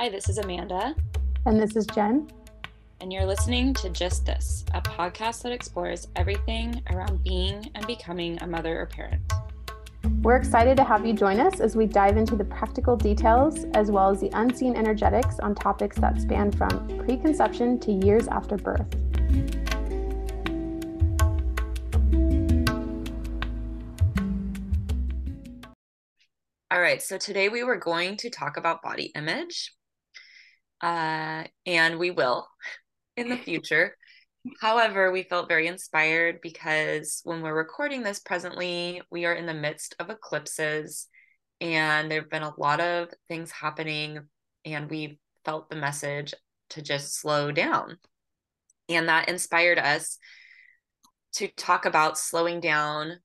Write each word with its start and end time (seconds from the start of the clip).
Hi, 0.00 0.08
this 0.08 0.30
is 0.30 0.38
Amanda. 0.38 0.94
And 1.44 1.60
this 1.60 1.76
is 1.76 1.84
Jen. 1.84 2.26
And 3.02 3.12
you're 3.12 3.26
listening 3.26 3.74
to 3.74 3.90
Just 3.90 4.24
This, 4.24 4.64
a 4.72 4.80
podcast 4.80 5.42
that 5.42 5.52
explores 5.52 6.08
everything 6.16 6.82
around 6.90 7.22
being 7.22 7.70
and 7.74 7.86
becoming 7.86 8.40
a 8.40 8.46
mother 8.46 8.80
or 8.80 8.86
parent. 8.86 9.20
We're 10.22 10.36
excited 10.36 10.78
to 10.78 10.84
have 10.84 11.04
you 11.04 11.12
join 11.12 11.38
us 11.38 11.60
as 11.60 11.76
we 11.76 11.84
dive 11.84 12.16
into 12.16 12.34
the 12.34 12.46
practical 12.46 12.96
details 12.96 13.66
as 13.74 13.90
well 13.90 14.08
as 14.08 14.22
the 14.22 14.30
unseen 14.32 14.74
energetics 14.74 15.38
on 15.38 15.54
topics 15.54 15.98
that 15.98 16.18
span 16.18 16.50
from 16.50 17.02
preconception 17.04 17.78
to 17.80 17.92
years 17.92 18.26
after 18.26 18.56
birth. 18.56 18.86
All 26.70 26.80
right, 26.80 27.02
so 27.02 27.18
today 27.18 27.50
we 27.50 27.64
were 27.64 27.76
going 27.76 28.16
to 28.16 28.30
talk 28.30 28.56
about 28.56 28.80
body 28.80 29.12
image, 29.14 29.74
uh, 30.80 31.44
and 31.66 31.98
we 31.98 32.10
will 32.10 32.48
in 33.16 33.28
the 33.28 33.36
future. 33.44 33.96
However, 34.60 35.12
we 35.12 35.24
felt 35.24 35.48
very 35.48 35.66
inspired 35.66 36.40
because 36.40 37.20
when 37.24 37.42
we're 37.42 37.54
recording 37.54 38.02
this 38.02 38.20
presently, 38.20 39.02
we 39.10 39.26
are 39.26 39.34
in 39.34 39.44
the 39.44 39.52
midst 39.52 39.94
of 39.98 40.08
eclipses 40.08 41.08
and 41.60 42.10
there 42.10 42.20
have 42.22 42.30
been 42.30 42.42
a 42.42 42.58
lot 42.58 42.80
of 42.80 43.08
things 43.28 43.50
happening, 43.50 44.20
and 44.64 44.90
we 44.90 45.18
felt 45.44 45.68
the 45.68 45.76
message 45.76 46.34
to 46.70 46.82
just 46.82 47.14
slow 47.14 47.52
down. 47.52 47.98
And 48.88 49.08
that 49.08 49.28
inspired 49.28 49.78
us 49.78 50.18
to 51.34 51.48
talk 51.48 51.84
about 51.84 52.18
slowing 52.18 52.60
down 52.60 53.18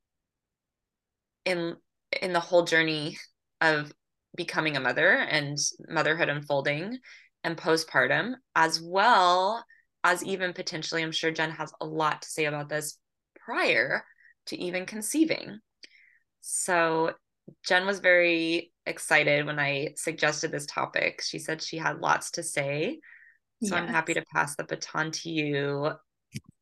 in 1.45 1.75
in 2.21 2.33
the 2.33 2.39
whole 2.39 2.63
journey 2.63 3.17
of 3.61 3.91
becoming 4.35 4.77
a 4.77 4.81
mother 4.81 5.11
and 5.11 5.57
motherhood 5.89 6.29
unfolding 6.29 6.99
and 7.45 7.55
postpartum, 7.55 8.33
as 8.55 8.81
well 8.81 9.63
as 10.03 10.23
even 10.23 10.51
potentially, 10.51 11.03
I'm 11.03 11.11
sure 11.11 11.31
Jen 11.31 11.51
has 11.51 11.71
a 11.79 11.85
lot 11.85 12.23
to 12.23 12.27
say 12.27 12.45
about 12.45 12.69
this 12.69 12.97
prior 13.45 14.03
to 14.47 14.57
even 14.59 14.85
conceiving. 14.85 15.59
So, 16.41 17.13
Jen 17.63 17.85
was 17.85 17.99
very 17.99 18.71
excited 18.87 19.45
when 19.45 19.59
I 19.59 19.89
suggested 19.95 20.51
this 20.51 20.65
topic. 20.65 21.21
She 21.23 21.37
said 21.37 21.61
she 21.61 21.77
had 21.77 21.99
lots 21.99 22.31
to 22.31 22.43
say. 22.43 22.99
So, 23.63 23.75
yes. 23.75 23.83
I'm 23.83 23.87
happy 23.87 24.15
to 24.15 24.23
pass 24.33 24.55
the 24.55 24.63
baton 24.63 25.11
to 25.11 25.29
you 25.29 25.91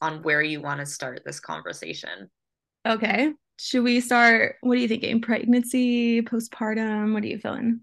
on 0.01 0.21
where 0.21 0.41
you 0.41 0.61
want 0.61 0.81
to 0.81 0.85
start 0.85 1.21
this 1.25 1.39
conversation. 1.39 2.29
Okay. 2.85 3.31
Should 3.57 3.83
we 3.83 4.01
start? 4.01 4.57
What 4.61 4.73
are 4.73 4.81
you 4.81 4.89
thinking? 4.89 5.21
Pregnancy, 5.21 6.21
postpartum? 6.21 7.13
What 7.13 7.23
are 7.23 7.27
you 7.27 7.39
feeling? 7.39 7.81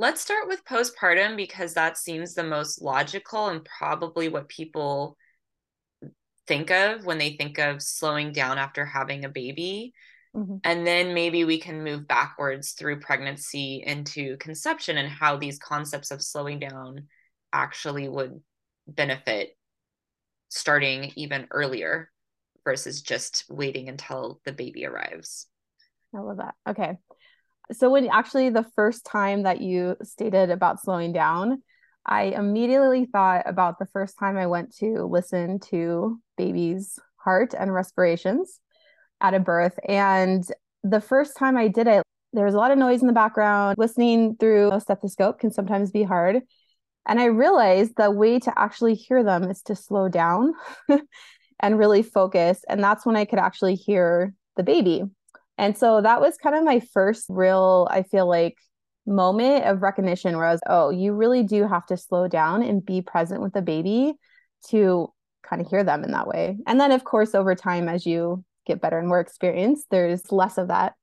Let's 0.00 0.22
start 0.22 0.48
with 0.48 0.64
postpartum 0.64 1.36
because 1.36 1.74
that 1.74 1.98
seems 1.98 2.32
the 2.32 2.42
most 2.42 2.80
logical 2.80 3.48
and 3.48 3.62
probably 3.62 4.30
what 4.30 4.48
people 4.48 5.18
think 6.46 6.70
of 6.70 7.04
when 7.04 7.18
they 7.18 7.36
think 7.36 7.58
of 7.58 7.82
slowing 7.82 8.32
down 8.32 8.56
after 8.56 8.86
having 8.86 9.26
a 9.26 9.28
baby. 9.28 9.92
Mm-hmm. 10.34 10.56
And 10.64 10.86
then 10.86 11.12
maybe 11.12 11.44
we 11.44 11.60
can 11.60 11.84
move 11.84 12.08
backwards 12.08 12.72
through 12.72 13.00
pregnancy 13.00 13.84
into 13.86 14.38
conception 14.38 14.96
and 14.96 15.06
how 15.06 15.36
these 15.36 15.58
concepts 15.58 16.10
of 16.10 16.22
slowing 16.22 16.60
down 16.60 17.08
actually 17.52 18.08
would 18.08 18.40
benefit 18.88 19.54
starting 20.48 21.12
even 21.14 21.46
earlier 21.50 22.10
versus 22.64 23.02
just 23.02 23.44
waiting 23.50 23.90
until 23.90 24.40
the 24.46 24.52
baby 24.52 24.86
arrives. 24.86 25.46
I 26.14 26.20
love 26.20 26.38
that. 26.38 26.54
Okay 26.66 26.96
so 27.72 27.90
when 27.90 28.08
actually 28.08 28.50
the 28.50 28.66
first 28.74 29.04
time 29.04 29.42
that 29.44 29.60
you 29.60 29.96
stated 30.02 30.50
about 30.50 30.80
slowing 30.80 31.12
down 31.12 31.62
i 32.06 32.24
immediately 32.24 33.04
thought 33.06 33.42
about 33.46 33.78
the 33.78 33.86
first 33.86 34.18
time 34.18 34.36
i 34.36 34.46
went 34.46 34.74
to 34.74 35.04
listen 35.04 35.58
to 35.58 36.20
baby's 36.36 36.98
heart 37.16 37.54
and 37.56 37.72
respirations 37.72 38.60
at 39.20 39.34
a 39.34 39.40
birth. 39.40 39.78
And 39.86 40.44
the 40.82 41.00
first 41.00 41.36
time 41.36 41.56
i 41.56 41.68
did 41.68 41.86
it 41.86 42.02
there 42.32 42.44
was 42.44 42.54
a 42.54 42.58
lot 42.58 42.70
of 42.70 42.78
noise 42.78 43.00
in 43.00 43.08
the 43.08 43.12
background. 43.12 43.74
Listening 43.76 44.36
through 44.36 44.70
a 44.70 44.80
stethoscope 44.80 45.40
can 45.40 45.50
sometimes 45.50 45.90
be 45.90 46.04
hard. 46.04 46.40
And 47.06 47.20
i 47.20 47.24
realized 47.24 47.92
the 47.96 48.10
way 48.10 48.38
to 48.38 48.58
actually 48.58 48.94
hear 48.94 49.22
them 49.22 49.44
is 49.50 49.62
to 49.62 49.74
slow 49.74 50.08
down 50.08 50.54
and 51.60 51.78
really 51.78 52.02
focus. 52.02 52.60
And 52.68 52.82
that's 52.82 53.04
when 53.04 53.16
i 53.16 53.24
could 53.24 53.38
actually 53.38 53.74
hear 53.74 54.32
the 54.56 54.62
baby 54.62 55.04
and 55.60 55.78
so 55.78 56.00
that 56.00 56.20
was 56.20 56.36
kind 56.38 56.56
of 56.56 56.64
my 56.64 56.80
first 56.80 57.26
real, 57.28 57.86
I 57.90 58.02
feel 58.02 58.26
like, 58.28 58.56
moment 59.06 59.64
of 59.64 59.82
recognition 59.82 60.36
where 60.36 60.46
I 60.46 60.52
was, 60.52 60.60
oh, 60.68 60.90
you 60.90 61.12
really 61.12 61.42
do 61.42 61.66
have 61.66 61.86
to 61.86 61.96
slow 61.96 62.28
down 62.28 62.62
and 62.62 62.84
be 62.84 63.02
present 63.02 63.42
with 63.42 63.52
the 63.52 63.62
baby 63.62 64.12
to 64.68 65.12
kind 65.42 65.60
of 65.60 65.68
hear 65.68 65.82
them 65.82 66.04
in 66.04 66.12
that 66.12 66.28
way. 66.28 66.58
And 66.66 66.78
then, 66.78 66.92
of 66.92 67.02
course, 67.02 67.34
over 67.34 67.54
time, 67.54 67.88
as 67.88 68.06
you 68.06 68.44
get 68.66 68.80
better 68.80 68.98
and 68.98 69.08
more 69.08 69.18
experienced, 69.18 69.86
there's 69.90 70.30
less 70.30 70.58
of 70.58 70.68
that. 70.68 70.94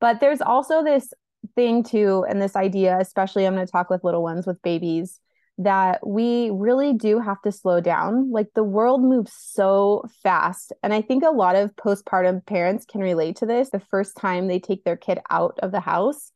But 0.00 0.20
there's 0.20 0.40
also 0.40 0.82
this 0.82 1.12
thing 1.54 1.82
too, 1.82 2.24
and 2.28 2.40
this 2.40 2.56
idea, 2.56 2.98
especially 2.98 3.46
I'm 3.46 3.54
going 3.54 3.66
to 3.66 3.70
talk 3.70 3.90
with 3.90 4.04
little 4.04 4.22
ones, 4.22 4.46
with 4.46 4.62
babies, 4.62 5.20
that 5.58 6.06
we 6.06 6.50
really 6.50 6.94
do 6.94 7.18
have 7.18 7.40
to 7.42 7.52
slow 7.52 7.80
down. 7.80 8.30
Like 8.30 8.48
the 8.54 8.64
world 8.64 9.02
moves 9.02 9.32
so 9.34 10.04
fast. 10.22 10.72
And 10.82 10.94
I 10.94 11.02
think 11.02 11.22
a 11.22 11.30
lot 11.30 11.56
of 11.56 11.76
postpartum 11.76 12.44
parents 12.46 12.86
can 12.86 13.00
relate 13.00 13.36
to 13.36 13.46
this 13.46 13.70
the 13.70 13.80
first 13.80 14.16
time 14.16 14.48
they 14.48 14.58
take 14.58 14.84
their 14.84 14.96
kid 14.96 15.18
out 15.30 15.58
of 15.62 15.70
the 15.72 15.80
house, 15.80 16.32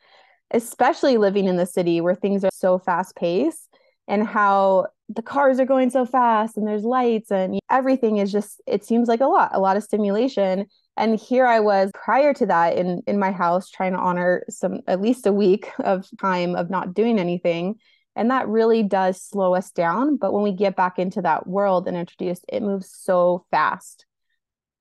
especially 0.51 1.17
living 1.17 1.47
in 1.47 1.57
the 1.57 1.67
city 1.67 2.01
where 2.01 2.15
things 2.15 2.45
are 2.45 2.51
so 2.53 2.79
fast 2.79 3.17
paced 3.17 3.69
and 4.07 4.27
how 4.27 4.87
the 5.09 5.23
cars 5.23 5.61
are 5.61 5.67
going 5.67 5.91
so 5.91 6.07
fast 6.07 6.57
and 6.57 6.67
there's 6.67 6.85
lights 6.85 7.31
and 7.31 7.59
everything 7.71 8.19
is 8.19 8.33
just 8.33 8.61
it 8.67 8.85
seems 8.85 9.09
like 9.09 9.21
a 9.21 9.27
lot 9.27 9.51
a 9.53 9.61
lot 9.61 9.77
of 9.77 9.83
stimulation 9.83 10.67
and 10.97 11.19
here 11.19 11.47
i 11.47 11.61
was 11.61 11.91
prior 11.93 12.33
to 12.33 12.47
that 12.47 12.77
in 12.77 13.03
in 13.07 13.19
my 13.19 13.31
house 13.31 13.69
trying 13.69 13.93
to 13.93 13.99
honor 13.99 14.45
some 14.49 14.81
at 14.87 15.01
least 15.01 15.27
a 15.27 15.33
week 15.33 15.71
of 15.81 16.07
time 16.21 16.57
of 16.57 16.71
not 16.71 16.95
doing 16.95 17.19
anything 17.19 17.75
and 18.17 18.31
that 18.31 18.49
really 18.49 18.83
does 18.83 19.21
slow 19.21 19.55
us 19.55 19.71
down. 19.71 20.17
But 20.17 20.33
when 20.33 20.43
we 20.43 20.53
get 20.53 20.77
back 20.77 20.99
into 20.99 21.23
that 21.23 21.47
world 21.47 21.89
and 21.89 21.97
introduced, 21.97 22.45
it 22.49 22.63
moves 22.63 22.91
so 22.91 23.45
fast. 23.51 24.07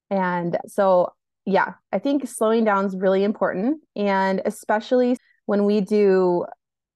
And 0.10 0.58
so, 0.68 1.14
yeah, 1.46 1.74
I 1.92 2.00
think 2.00 2.28
slowing 2.28 2.64
down 2.64 2.86
is 2.86 2.96
really 2.96 3.24
important. 3.24 3.82
And 3.96 4.42
especially 4.46 5.18
when 5.46 5.66
we 5.66 5.82
do 5.82 6.46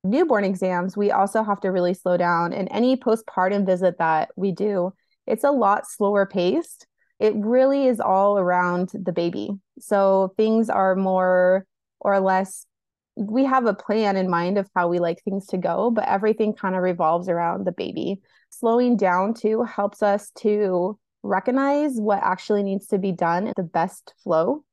newborn 0.04 0.44
exams, 0.44 0.96
we 0.96 1.12
also 1.12 1.44
have 1.44 1.60
to 1.62 1.70
really 1.70 1.94
slow 1.94 2.18
down. 2.18 2.54
And 2.54 2.68
any 2.72 2.96
postpartum 2.96 3.66
visit 3.66 3.98
that 3.98 4.30
we 4.36 4.52
do, 4.52 4.94
it's 5.26 5.44
a 5.44 5.52
lot 5.52 5.88
slower 5.88 6.26
paced. 6.26 6.86
It 7.20 7.34
really 7.36 7.88
is 7.88 8.00
all 8.00 8.38
around 8.38 8.92
the 8.94 9.12
baby. 9.12 9.50
So 9.80 10.34
things 10.38 10.70
are 10.70 10.96
more 10.96 11.66
or 12.00 12.20
less 12.20 12.68
we 13.18 13.46
have 13.46 13.66
a 13.66 13.74
plan 13.74 14.16
in 14.16 14.30
mind 14.30 14.58
of 14.58 14.70
how 14.76 14.88
we 14.88 15.00
like 15.00 15.24
things 15.24 15.48
to 15.48 15.58
go, 15.58 15.90
but 15.90 16.08
everything 16.08 16.54
kind 16.54 16.76
of 16.76 16.84
revolves 16.84 17.28
around 17.28 17.66
the 17.66 17.72
baby. 17.72 18.22
Slowing 18.50 18.96
down 18.96 19.34
too 19.34 19.64
helps 19.64 20.04
us 20.04 20.30
to 20.40 21.00
recognize 21.24 21.96
what 21.96 22.22
actually 22.22 22.64
needs 22.64 22.88
to 22.88 23.00
be 23.00 23.12
done 23.12 23.48
at 23.48 23.56
the 23.56 23.64
best 23.64 24.14
flow, 24.24 24.64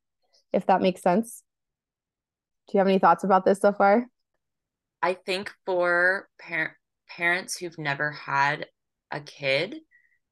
if 0.52 0.66
that 0.66 0.82
makes 0.82 1.00
sense. 1.00 1.42
Do 2.68 2.74
you 2.74 2.78
have 2.78 2.86
any 2.86 2.98
thoughts 2.98 3.24
about 3.24 3.44
this 3.44 3.60
so 3.60 3.72
far? 3.72 4.06
I 5.02 5.14
think 5.14 5.50
for 5.64 6.28
par- 6.40 6.76
parents 7.08 7.56
who've 7.56 7.78
never 7.78 8.10
had 8.10 8.66
a 9.10 9.20
kid, 9.20 9.76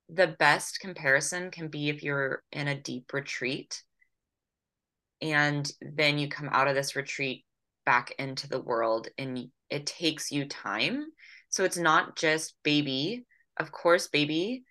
the 0.09 0.29
best 0.39 0.81
comparison 0.81 1.51
can 1.51 1.69
be 1.69 1.89
if 1.89 2.03
you're 2.03 2.43
in 2.53 2.69
a 2.69 2.79
deep 2.79 3.13
retreat 3.13 3.83
and 5.23 5.71
then 5.81 6.19
you 6.19 6.29
come 6.29 6.51
out 6.51 6.69
of 6.69 6.75
this 6.75 6.97
retreat 6.97 7.45
back 7.85 8.15
into 8.19 8.49
the 8.49 8.61
world 8.61 9.09
and 9.19 9.49
it 9.71 9.87
takes 9.87 10.31
you 10.31 10.47
time. 10.47 11.07
So 11.49 11.65
it's 11.65 11.79
not 11.79 12.17
just 12.17 12.55
baby. 12.63 13.27
Of 13.59 13.73
course, 13.73 14.09
baby 14.09 14.65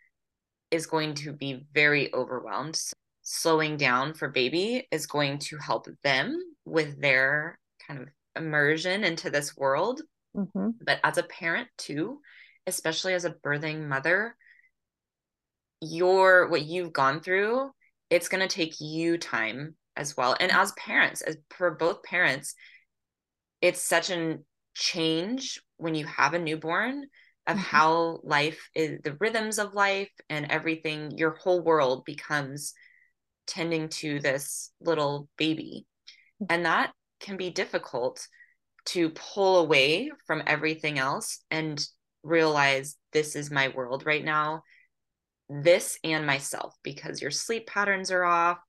is 0.71 0.87
going 0.87 1.15
to 1.15 1.33
be 1.33 1.65
very 1.73 2.13
overwhelmed. 2.13 2.75
So 2.75 2.93
slowing 3.23 3.77
down 3.77 4.13
for 4.13 4.29
baby 4.29 4.87
is 4.91 5.05
going 5.05 5.39
to 5.39 5.57
help 5.57 5.87
them 6.03 6.37
with 6.65 6.99
their 7.01 7.59
kind 7.87 8.01
of 8.01 8.07
immersion 8.35 9.03
into 9.03 9.29
this 9.29 9.55
world. 9.55 10.01
Mm-hmm. 10.35 10.69
But 10.85 10.99
as 11.03 11.17
a 11.17 11.23
parent, 11.23 11.67
too, 11.77 12.19
especially 12.67 13.13
as 13.13 13.25
a 13.25 13.35
birthing 13.45 13.87
mother, 13.87 14.35
your 15.81 16.47
what 16.49 16.63
you've 16.63 16.93
gone 16.93 17.21
through, 17.21 17.71
it's 18.09 18.29
going 18.29 18.47
to 18.47 18.53
take 18.53 18.79
you 18.79 19.17
time 19.17 19.75
as 19.95 20.15
well. 20.15 20.35
And 20.39 20.51
as 20.51 20.71
parents, 20.73 21.21
as 21.21 21.37
for 21.49 21.71
both 21.71 22.03
parents, 22.03 22.55
it's 23.61 23.81
such 23.81 24.09
a 24.09 24.39
change 24.73 25.61
when 25.77 25.95
you 25.95 26.05
have 26.05 26.33
a 26.33 26.39
newborn 26.39 27.05
of 27.47 27.57
mm-hmm. 27.57 27.59
how 27.59 28.19
life 28.23 28.69
is 28.75 28.99
the 29.03 29.15
rhythms 29.19 29.59
of 29.59 29.73
life 29.73 30.11
and 30.29 30.51
everything 30.51 31.17
your 31.17 31.31
whole 31.31 31.61
world 31.61 32.03
becomes 32.05 32.73
tending 33.47 33.89
to 33.89 34.19
this 34.19 34.71
little 34.79 35.27
baby 35.37 35.85
mm-hmm. 36.41 36.53
and 36.53 36.65
that 36.65 36.91
can 37.19 37.37
be 37.37 37.49
difficult 37.49 38.27
to 38.85 39.09
pull 39.11 39.59
away 39.59 40.09
from 40.25 40.41
everything 40.47 40.97
else 40.97 41.43
and 41.51 41.85
realize 42.23 42.95
this 43.13 43.35
is 43.35 43.51
my 43.51 43.67
world 43.69 44.05
right 44.05 44.23
now 44.23 44.61
this 45.49 45.99
and 46.03 46.25
myself 46.25 46.75
because 46.83 47.21
your 47.21 47.31
sleep 47.31 47.67
patterns 47.67 48.11
are 48.11 48.23
off 48.23 48.59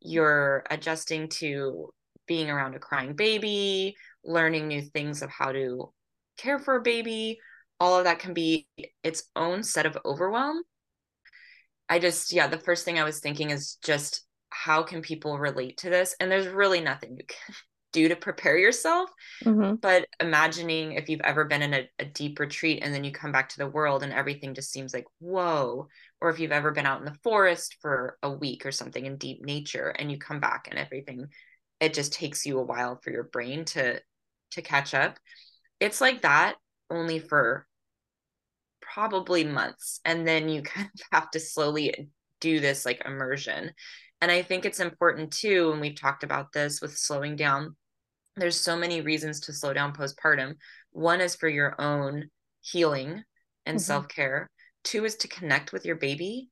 you're 0.00 0.64
adjusting 0.70 1.28
to 1.28 1.92
being 2.26 2.48
around 2.48 2.74
a 2.74 2.78
crying 2.78 3.14
baby 3.14 3.94
learning 4.24 4.68
new 4.68 4.82
things 4.82 5.22
of 5.22 5.30
how 5.30 5.52
to 5.52 5.92
care 6.36 6.58
for 6.58 6.76
a 6.76 6.82
baby 6.82 7.38
all 7.80 7.98
of 7.98 8.04
that 8.04 8.18
can 8.18 8.32
be 8.32 8.68
its 9.02 9.24
own 9.34 9.62
set 9.62 9.86
of 9.86 9.98
overwhelm 10.04 10.62
i 11.88 11.98
just 11.98 12.32
yeah 12.32 12.46
the 12.46 12.58
first 12.58 12.84
thing 12.84 12.98
i 12.98 13.04
was 13.04 13.20
thinking 13.20 13.50
is 13.50 13.76
just 13.84 14.24
how 14.50 14.82
can 14.82 15.02
people 15.02 15.38
relate 15.38 15.78
to 15.78 15.90
this 15.90 16.14
and 16.20 16.30
there's 16.30 16.46
really 16.46 16.80
nothing 16.80 17.16
you 17.16 17.24
can 17.26 17.54
do 17.92 18.08
to 18.08 18.16
prepare 18.16 18.56
yourself. 18.56 19.10
Mm-hmm. 19.44 19.76
But 19.76 20.06
imagining 20.18 20.92
if 20.92 21.08
you've 21.08 21.20
ever 21.20 21.44
been 21.44 21.62
in 21.62 21.74
a, 21.74 21.88
a, 21.98 22.04
deep 22.06 22.40
retreat 22.40 22.80
and 22.82 22.92
then 22.92 23.04
you 23.04 23.12
come 23.12 23.32
back 23.32 23.50
to 23.50 23.58
the 23.58 23.68
world 23.68 24.02
and 24.02 24.12
everything 24.12 24.54
just 24.54 24.72
seems 24.72 24.92
like, 24.92 25.04
whoa. 25.20 25.88
Or 26.20 26.30
if 26.30 26.40
you've 26.40 26.52
ever 26.52 26.72
been 26.72 26.86
out 26.86 27.00
in 27.00 27.04
the 27.04 27.18
forest 27.22 27.76
for 27.80 28.18
a 28.22 28.30
week 28.30 28.66
or 28.66 28.72
something 28.72 29.04
in 29.04 29.16
deep 29.18 29.44
nature 29.44 29.88
and 29.88 30.10
you 30.10 30.18
come 30.18 30.40
back 30.40 30.68
and 30.70 30.78
everything, 30.78 31.28
it 31.80 31.94
just 31.94 32.12
takes 32.12 32.46
you 32.46 32.58
a 32.58 32.64
while 32.64 32.98
for 33.02 33.10
your 33.10 33.24
brain 33.24 33.64
to 33.66 34.00
to 34.52 34.62
catch 34.62 34.94
up. 34.94 35.18
It's 35.80 36.00
like 36.00 36.22
that 36.22 36.56
only 36.90 37.18
for 37.18 37.66
probably 38.80 39.44
months. 39.44 40.00
And 40.04 40.26
then 40.26 40.48
you 40.48 40.62
kind 40.62 40.88
of 40.94 41.00
have 41.12 41.30
to 41.32 41.40
slowly 41.40 42.08
do 42.40 42.60
this 42.60 42.84
like 42.84 43.02
immersion. 43.04 43.72
And 44.20 44.30
I 44.30 44.42
think 44.42 44.64
it's 44.64 44.80
important 44.80 45.32
too, 45.32 45.72
and 45.72 45.80
we've 45.80 46.00
talked 46.00 46.22
about 46.22 46.52
this 46.52 46.80
with 46.80 46.96
slowing 46.96 47.34
down 47.34 47.74
there's 48.36 48.58
so 48.58 48.76
many 48.76 49.00
reasons 49.00 49.40
to 49.40 49.52
slow 49.52 49.72
down 49.72 49.92
postpartum. 49.92 50.56
One 50.90 51.20
is 51.20 51.36
for 51.36 51.48
your 51.48 51.80
own 51.80 52.30
healing 52.60 53.22
and 53.66 53.76
mm-hmm. 53.76 53.82
self 53.84 54.08
care. 54.08 54.48
Two 54.84 55.04
is 55.04 55.16
to 55.16 55.28
connect 55.28 55.72
with 55.72 55.84
your 55.84 55.96
baby, 55.96 56.48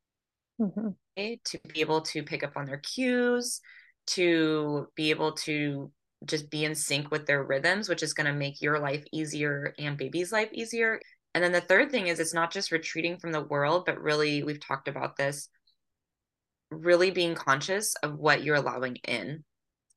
mm-hmm. 0.61 0.89
okay? 1.19 1.41
to 1.45 1.59
be 1.73 1.81
able 1.81 2.03
to 2.03 2.23
pick 2.23 2.45
up 2.45 2.57
on 2.57 2.67
their 2.67 2.79
cues, 2.79 3.61
to 4.09 4.89
be 4.95 5.11
able 5.11 5.33
to 5.33 5.91
just 6.25 6.51
be 6.51 6.65
in 6.65 6.75
sync 6.75 7.11
with 7.11 7.27
their 7.27 7.43
rhythms, 7.43 7.89
which 7.89 8.03
is 8.03 8.15
going 8.15 8.27
to 8.27 8.33
make 8.33 8.61
your 8.61 8.79
life 8.79 9.05
easier 9.13 9.75
and 9.79 9.97
baby's 9.97 10.33
life 10.33 10.51
easier. 10.53 11.01
And 11.35 11.43
then 11.43 11.53
the 11.53 11.61
third 11.61 11.91
thing 11.91 12.09
is 12.09 12.21
it's 12.21 12.35
not 12.35 12.53
just 12.53 12.73
retreating 12.73 13.19
from 13.19 13.33
the 13.33 13.43
world, 13.43 13.85
but 13.87 14.01
really, 14.01 14.43
we've 14.43 14.61
talked 14.61 14.89
about 14.89 15.17
this, 15.17 15.49
really 16.71 17.11
being 17.11 17.35
conscious 17.35 17.95
of 18.03 18.19
what 18.19 18.43
you're 18.43 18.57
allowing 18.57 18.97
in 19.09 19.45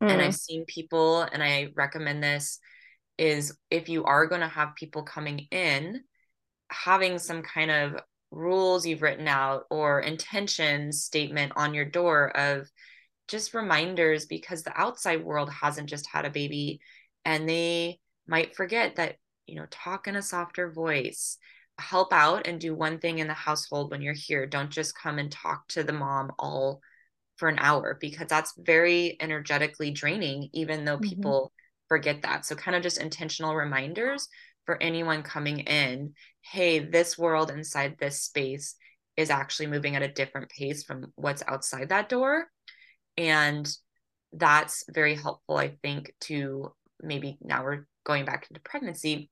mm. 0.03 0.11
and 0.11 0.21
I've 0.21 0.35
seen 0.35 0.65
people, 0.65 1.21
and 1.21 1.41
I 1.43 1.69
recommend 1.75 2.23
this 2.23 2.59
is 3.17 3.57
if 3.69 3.89
you 3.89 4.03
are 4.05 4.25
going 4.25 4.41
to 4.41 4.47
have 4.47 4.75
people 4.75 5.03
coming 5.03 5.47
in, 5.51 6.01
having 6.69 7.19
some 7.19 7.43
kind 7.43 7.71
of 7.71 7.99
rules 8.31 8.85
you've 8.85 9.03
written 9.03 9.27
out 9.27 9.65
or 9.69 9.99
intention 9.99 10.91
statement 10.91 11.51
on 11.55 11.73
your 11.73 11.85
door 11.85 12.35
of 12.35 12.67
just 13.27 13.53
reminders 13.53 14.25
because 14.25 14.63
the 14.63 14.79
outside 14.79 15.23
world 15.23 15.49
hasn't 15.49 15.89
just 15.89 16.07
had 16.11 16.25
a 16.25 16.29
baby 16.29 16.79
and 17.25 17.47
they 17.47 17.99
might 18.27 18.55
forget 18.55 18.95
that 18.95 19.15
you 19.47 19.55
know 19.55 19.65
talk 19.69 20.07
in 20.07 20.15
a 20.15 20.21
softer 20.21 20.71
voice 20.71 21.37
help 21.79 22.13
out 22.13 22.47
and 22.47 22.59
do 22.59 22.75
one 22.75 22.99
thing 22.99 23.19
in 23.19 23.27
the 23.27 23.33
household 23.33 23.89
when 23.91 24.01
you're 24.01 24.13
here 24.13 24.45
don't 24.45 24.69
just 24.69 24.97
come 24.97 25.19
and 25.19 25.31
talk 25.31 25.67
to 25.67 25.83
the 25.83 25.93
mom 25.93 26.31
all 26.37 26.81
for 27.37 27.49
an 27.49 27.59
hour 27.59 27.97
because 27.99 28.27
that's 28.27 28.53
very 28.57 29.17
energetically 29.19 29.91
draining, 29.91 30.49
even 30.53 30.85
though 30.85 30.97
mm-hmm. 30.97 31.09
people 31.09 31.51
forget 31.87 32.21
that. 32.21 32.45
So, 32.45 32.55
kind 32.55 32.75
of 32.75 32.83
just 32.83 33.01
intentional 33.01 33.55
reminders 33.55 34.27
for 34.65 34.81
anyone 34.81 35.23
coming 35.23 35.59
in 35.59 36.13
hey, 36.51 36.79
this 36.79 37.17
world 37.17 37.51
inside 37.51 37.95
this 37.97 38.21
space 38.21 38.75
is 39.15 39.29
actually 39.29 39.67
moving 39.67 39.95
at 39.95 40.03
a 40.03 40.11
different 40.11 40.49
pace 40.49 40.83
from 40.83 41.05
what's 41.15 41.43
outside 41.47 41.87
that 41.87 42.09
door. 42.09 42.47
And 43.17 43.67
that's 44.31 44.83
very 44.89 45.15
helpful, 45.15 45.57
I 45.57 45.77
think, 45.81 46.13
to 46.21 46.73
maybe 47.01 47.37
now 47.41 47.63
we're 47.63 47.85
going 48.05 48.25
back 48.25 48.47
into 48.49 48.61
pregnancy 48.61 49.29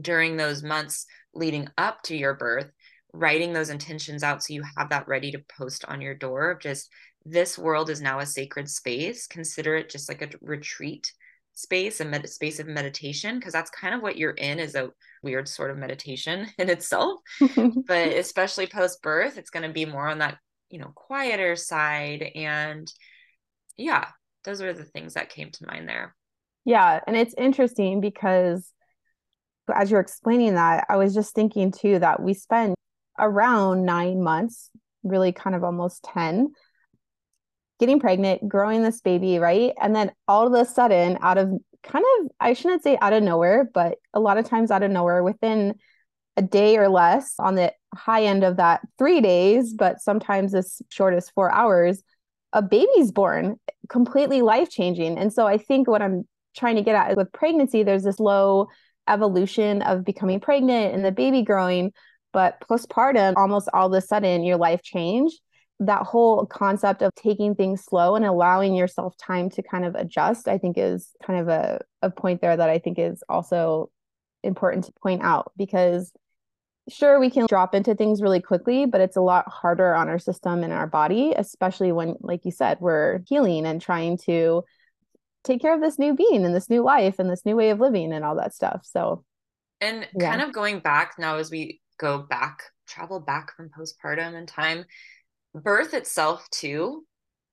during 0.00 0.36
those 0.36 0.62
months 0.62 1.06
leading 1.34 1.68
up 1.78 2.02
to 2.02 2.16
your 2.16 2.34
birth 2.34 2.70
writing 3.12 3.52
those 3.52 3.70
intentions 3.70 4.24
out 4.24 4.42
so 4.42 4.52
you 4.52 4.64
have 4.76 4.88
that 4.90 5.06
ready 5.06 5.30
to 5.30 5.44
post 5.56 5.84
on 5.84 6.00
your 6.00 6.16
door 6.16 6.58
just 6.60 6.90
this 7.24 7.58
world 7.58 7.88
is 7.88 8.00
now 8.00 8.18
a 8.18 8.26
sacred 8.26 8.68
space. 8.68 9.26
Consider 9.26 9.76
it 9.76 9.90
just 9.90 10.08
like 10.08 10.22
a 10.22 10.28
retreat 10.40 11.12
space 11.56 12.00
a 12.00 12.04
med- 12.04 12.28
space 12.28 12.58
of 12.58 12.66
meditation 12.66 13.38
because 13.38 13.52
that's 13.52 13.70
kind 13.70 13.94
of 13.94 14.02
what 14.02 14.16
you're 14.16 14.32
in 14.32 14.58
is 14.58 14.74
a 14.74 14.90
weird 15.22 15.48
sort 15.48 15.70
of 15.70 15.78
meditation 15.78 16.48
in 16.58 16.68
itself. 16.68 17.20
But 17.86 18.08
especially 18.08 18.66
post 18.66 19.02
birth 19.02 19.38
it's 19.38 19.50
going 19.50 19.66
to 19.66 19.72
be 19.72 19.86
more 19.86 20.08
on 20.08 20.18
that 20.18 20.38
you 20.68 20.78
know 20.78 20.92
quieter 20.94 21.56
side 21.56 22.22
and 22.34 22.92
yeah 23.76 24.06
those 24.44 24.60
are 24.60 24.72
the 24.72 24.84
things 24.84 25.14
that 25.14 25.30
came 25.30 25.50
to 25.50 25.66
mind 25.66 25.88
there 25.88 26.14
yeah 26.64 27.00
and 27.06 27.16
it's 27.16 27.34
interesting 27.36 28.00
because 28.00 28.72
as 29.74 29.90
you're 29.90 30.00
explaining 30.00 30.54
that 30.54 30.84
i 30.88 30.96
was 30.96 31.14
just 31.14 31.34
thinking 31.34 31.72
too 31.72 31.98
that 31.98 32.22
we 32.22 32.34
spend 32.34 32.74
around 33.18 33.84
nine 33.84 34.22
months 34.22 34.70
really 35.02 35.32
kind 35.32 35.54
of 35.54 35.62
almost 35.62 36.02
10 36.04 36.52
getting 37.80 38.00
pregnant, 38.00 38.48
growing 38.48 38.82
this 38.82 39.00
baby, 39.00 39.38
right? 39.38 39.72
And 39.80 39.94
then 39.94 40.12
all 40.28 40.46
of 40.46 40.54
a 40.54 40.64
sudden, 40.64 41.18
out 41.20 41.38
of 41.38 41.50
kind 41.82 42.04
of, 42.20 42.30
I 42.40 42.52
shouldn't 42.52 42.82
say 42.82 42.96
out 43.00 43.12
of 43.12 43.22
nowhere, 43.22 43.68
but 43.72 43.98
a 44.12 44.20
lot 44.20 44.38
of 44.38 44.48
times 44.48 44.70
out 44.70 44.82
of 44.82 44.90
nowhere 44.90 45.22
within 45.22 45.74
a 46.36 46.42
day 46.42 46.76
or 46.76 46.88
less 46.88 47.34
on 47.38 47.54
the 47.54 47.72
high 47.94 48.24
end 48.24 48.42
of 48.42 48.56
that 48.56 48.80
three 48.98 49.20
days, 49.20 49.74
but 49.74 50.00
sometimes 50.00 50.54
as 50.54 50.82
short 50.88 51.14
as 51.14 51.30
four 51.30 51.52
hours, 51.52 52.02
a 52.54 52.62
baby's 52.62 53.12
born, 53.12 53.56
completely 53.90 54.40
life 54.40 54.70
changing. 54.70 55.18
And 55.18 55.32
so 55.32 55.46
I 55.46 55.58
think 55.58 55.88
what 55.88 56.00
I'm 56.00 56.26
trying 56.56 56.76
to 56.76 56.82
get 56.82 56.94
at 56.94 57.10
is 57.10 57.16
with 57.16 57.32
pregnancy, 57.32 57.82
there's 57.82 58.04
this 58.04 58.20
low 58.20 58.68
evolution 59.08 59.82
of 59.82 60.04
becoming 60.04 60.40
pregnant 60.40 60.94
and 60.94 61.04
the 61.04 61.12
baby 61.12 61.42
growing. 61.42 61.92
But 62.32 62.60
postpartum, 62.60 63.34
almost 63.36 63.68
all 63.74 63.88
of 63.88 63.92
a 63.92 64.00
sudden, 64.00 64.44
your 64.44 64.56
life 64.56 64.82
changed 64.82 65.38
that 65.80 66.02
whole 66.02 66.46
concept 66.46 67.02
of 67.02 67.12
taking 67.16 67.54
things 67.54 67.84
slow 67.84 68.14
and 68.14 68.24
allowing 68.24 68.74
yourself 68.74 69.16
time 69.16 69.50
to 69.50 69.62
kind 69.62 69.84
of 69.84 69.94
adjust, 69.94 70.46
I 70.48 70.58
think 70.58 70.78
is 70.78 71.10
kind 71.24 71.40
of 71.40 71.48
a, 71.48 71.80
a 72.02 72.10
point 72.10 72.40
there 72.40 72.56
that 72.56 72.70
I 72.70 72.78
think 72.78 72.98
is 72.98 73.22
also 73.28 73.90
important 74.42 74.84
to 74.84 74.92
point 75.02 75.22
out 75.22 75.52
because 75.56 76.12
sure 76.88 77.18
we 77.18 77.30
can 77.30 77.46
drop 77.46 77.74
into 77.74 77.94
things 77.94 78.20
really 78.20 78.40
quickly 78.40 78.84
but 78.84 79.00
it's 79.00 79.16
a 79.16 79.20
lot 79.20 79.48
harder 79.48 79.94
on 79.94 80.08
our 80.08 80.18
system 80.18 80.62
and 80.62 80.72
our 80.72 80.86
body 80.86 81.32
especially 81.36 81.92
when 81.92 82.14
like 82.20 82.44
you 82.44 82.50
said 82.50 82.78
we're 82.80 83.20
healing 83.26 83.64
and 83.64 83.80
trying 83.80 84.18
to 84.18 84.62
take 85.44 85.60
care 85.60 85.74
of 85.74 85.80
this 85.80 85.98
new 85.98 86.14
being 86.14 86.44
and 86.44 86.54
this 86.54 86.68
new 86.68 86.82
life 86.82 87.18
and 87.18 87.30
this 87.30 87.44
new 87.46 87.56
way 87.56 87.70
of 87.70 87.80
living 87.80 88.12
and 88.12 88.24
all 88.24 88.36
that 88.36 88.54
stuff 88.54 88.80
so 88.84 89.24
and 89.80 90.06
yeah. 90.18 90.30
kind 90.30 90.42
of 90.42 90.52
going 90.52 90.78
back 90.78 91.14
now 91.18 91.36
as 91.36 91.50
we 91.50 91.80
go 91.98 92.18
back 92.18 92.64
travel 92.86 93.18
back 93.18 93.54
from 93.56 93.70
postpartum 93.70 94.34
and 94.34 94.48
time 94.48 94.84
birth 95.54 95.94
itself 95.94 96.46
too 96.50 97.04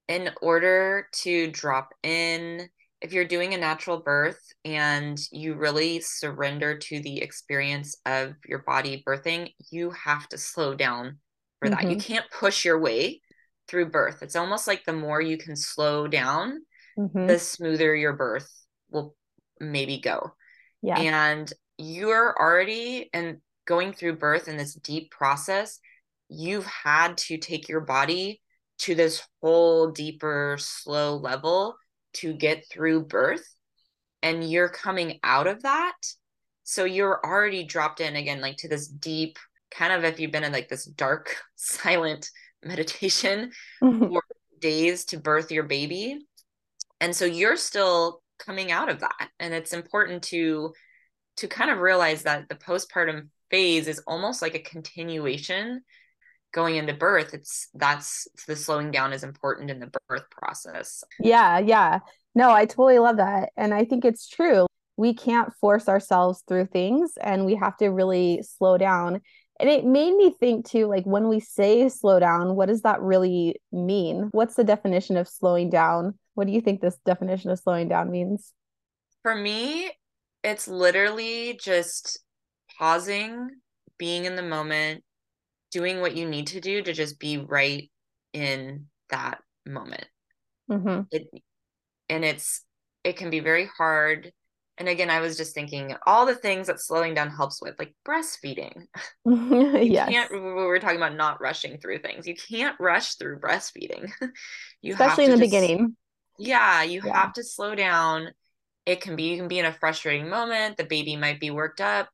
in 0.08 0.30
order 0.42 1.08
to 1.14 1.50
drop 1.52 1.94
in 2.04 2.68
if 3.02 3.14
you're 3.14 3.26
doing 3.26 3.54
a 3.54 3.58
natural 3.58 4.00
birth 4.00 4.40
and 4.64 5.20
you 5.32 5.56
really 5.56 6.00
surrender 6.00 6.78
to 6.78 7.00
the 7.02 7.22
experience 7.22 7.96
of 8.06 8.34
your 8.46 8.60
body 8.60 9.04
birthing 9.06 9.54
you 9.72 9.92
have 9.92 10.28
to 10.30 10.38
slow 10.38 10.76
down 10.76 11.18
for 11.60 11.68
mm-hmm. 11.68 11.76
that 11.76 11.90
you 11.90 11.98
mm-hmm. 11.98 12.14
can't 12.14 12.32
push 12.32 12.66
your 12.66 12.80
way 12.80 13.22
through 13.68 13.90
birth 13.90 14.22
it's 14.22 14.36
almost 14.36 14.68
like 14.68 14.84
the 14.86 14.94
more 14.94 15.22
you 15.22 15.38
can 15.38 15.56
slow 15.56 16.08
down 16.08 16.62
mm-hmm. 16.98 17.28
the 17.28 17.40
smoother 17.40 17.96
your 17.96 18.14
birth 18.14 18.50
will 18.90 19.16
maybe 19.60 20.00
go 20.00 20.32
yeah 20.82 21.00
and 21.00 21.54
you're 21.78 22.36
already 22.40 23.10
and 23.14 23.38
going 23.66 23.94
through 23.94 24.16
birth 24.16 24.48
in 24.48 24.58
this 24.58 24.74
deep 24.74 25.12
process 25.12 25.80
you've 26.30 26.66
had 26.66 27.18
to 27.18 27.38
take 27.38 27.68
your 27.68 27.82
body 27.82 28.42
to 28.82 28.96
this 28.96 29.22
whole 29.42 29.92
deeper, 29.92 30.58
slow 30.60 31.16
level 31.18 31.76
to 32.14 32.34
get 32.34 32.70
through 32.70 33.06
birth. 33.06 33.46
And 34.24 34.50
you're 34.50 34.70
coming 34.70 35.20
out 35.24 35.48
of 35.48 35.64
that. 35.64 35.96
So 36.64 36.86
you're 36.86 37.20
already 37.26 37.64
dropped 37.64 38.02
in 38.02 38.16
again, 38.16 38.40
like 38.40 38.58
to 38.58 38.68
this 38.68 38.88
deep 38.88 39.40
kind 39.72 39.94
of 39.94 40.04
if 40.04 40.20
you've 40.20 40.32
been 40.32 40.44
in 40.44 40.52
like 40.52 40.70
this 40.70 40.86
dark, 40.86 41.36
silent 41.56 42.30
meditation 42.64 43.52
mm-hmm. 43.82 44.14
for 44.14 44.22
days 44.60 45.06
to 45.06 45.18
birth 45.18 45.52
your 45.52 45.64
baby. 45.64 46.20
And 47.00 47.16
so 47.16 47.26
you're 47.26 47.58
still 47.58 48.22
coming 48.38 48.72
out 48.72 48.90
of 48.90 49.00
that. 49.00 49.30
And 49.40 49.54
it's 49.54 49.74
important 49.74 50.24
to 50.24 50.74
to 51.38 51.48
kind 51.48 51.72
of 51.72 51.80
realize 51.80 52.24
that 52.24 52.50
the 52.50 52.56
postpartum 52.56 53.30
phase 53.50 53.88
is 53.88 54.04
almost 54.06 54.42
like 54.42 54.54
a 54.54 54.60
continuation 54.60 55.82
going 56.54 56.76
into 56.76 56.94
birth 56.94 57.34
it's 57.34 57.70
that's 57.74 58.28
the 58.48 58.56
slowing 58.56 58.92
down 58.92 59.14
is 59.14 59.24
important 59.24 59.70
in 59.70 59.80
the 59.80 59.92
birth 60.08 60.30
process 60.30 61.04
yeah 61.20 61.60
yeah 61.60 62.00
no 62.36 62.52
i 62.52 62.66
totally 62.66 63.00
love 63.00 63.18
that 63.18 63.52
and 63.58 63.74
i 63.74 63.86
think 63.86 64.04
it's 64.04 64.28
true 64.28 64.66
we 65.02 65.16
can't 65.16 65.52
force 65.56 65.90
ourselves 65.90 66.44
through 66.48 66.68
things 66.68 67.14
and 67.20 67.44
we 67.44 67.56
have 67.56 67.76
to 67.78 67.88
really 67.88 68.44
slow 68.44 68.78
down. 68.78 69.20
And 69.60 69.68
it 69.68 69.84
made 69.84 70.16
me 70.16 70.32
think 70.40 70.70
too, 70.70 70.86
like 70.86 71.06
when 71.06 71.28
we 71.28 71.40
say 71.40 71.90
slow 71.90 72.20
down, 72.20 72.56
what 72.56 72.68
does 72.68 72.84
that 72.84 73.02
really 73.02 73.60
mean? 73.72 74.30
What's 74.32 74.54
the 74.54 74.64
definition 74.64 75.18
of 75.18 75.28
slowing 75.28 75.72
down? 75.72 76.20
What 76.36 76.46
do 76.46 76.54
you 76.54 76.62
think 76.62 76.82
this 76.82 77.00
definition 77.04 77.50
of 77.50 77.58
slowing 77.58 77.88
down 77.88 78.12
means? 78.12 78.54
For 79.24 79.36
me, 79.36 79.90
it's 80.44 80.68
literally 80.68 81.60
just 81.62 82.20
pausing, 82.78 83.50
being 83.98 84.26
in 84.26 84.36
the 84.36 84.44
moment, 84.44 85.04
doing 85.72 86.02
what 86.02 86.16
you 86.16 86.28
need 86.28 86.48
to 86.48 86.62
do 86.62 86.82
to 86.82 86.94
just 86.94 87.20
be 87.20 87.38
right 87.38 87.90
in 88.34 88.88
that 89.10 89.40
moment. 89.66 90.06
Mm-hmm. 90.70 91.02
It, 91.12 91.30
and 92.10 92.26
it's 92.26 92.64
it 93.04 93.18
can 93.18 93.30
be 93.30 93.40
very 93.40 93.70
hard. 93.78 94.32
And 94.78 94.88
again, 94.88 95.10
I 95.10 95.20
was 95.20 95.38
just 95.38 95.54
thinking 95.54 95.96
all 96.08 96.26
the 96.26 96.36
things 96.36 96.68
that 96.68 96.80
slowing 96.80 97.14
down 97.14 97.30
helps 97.30 97.62
with, 97.62 97.76
like 97.78 97.94
breastfeeding. 98.08 98.86
you 99.26 99.78
yes. 99.80 100.10
can't. 100.10 100.32
We 100.32 100.40
were 100.40 100.80
talking 100.80 100.98
about 100.98 101.16
not 101.16 101.42
rushing 101.42 101.78
through 101.78 102.00
things. 102.00 102.26
You 102.26 102.36
can't 102.36 102.80
rush 102.80 103.16
through 103.16 103.40
breastfeeding. 103.40 104.12
you 104.82 104.94
especially 104.94 105.26
in 105.26 105.32
the 105.32 105.38
just, 105.38 105.52
beginning. 105.52 105.96
Yeah, 106.40 106.84
you 106.84 107.02
yeah. 107.06 107.16
have 107.16 107.34
to 107.34 107.44
slow 107.44 107.76
down. 107.76 108.32
It 108.86 109.02
can 109.02 109.16
be 109.16 109.24
you 109.24 109.38
can 109.38 109.48
be 109.48 109.60
in 109.60 109.66
a 109.66 109.74
frustrating 109.74 110.30
moment. 110.30 110.78
The 110.78 110.86
baby 110.86 111.16
might 111.16 111.40
be 111.40 111.52
worked 111.52 111.82
up, 111.82 112.10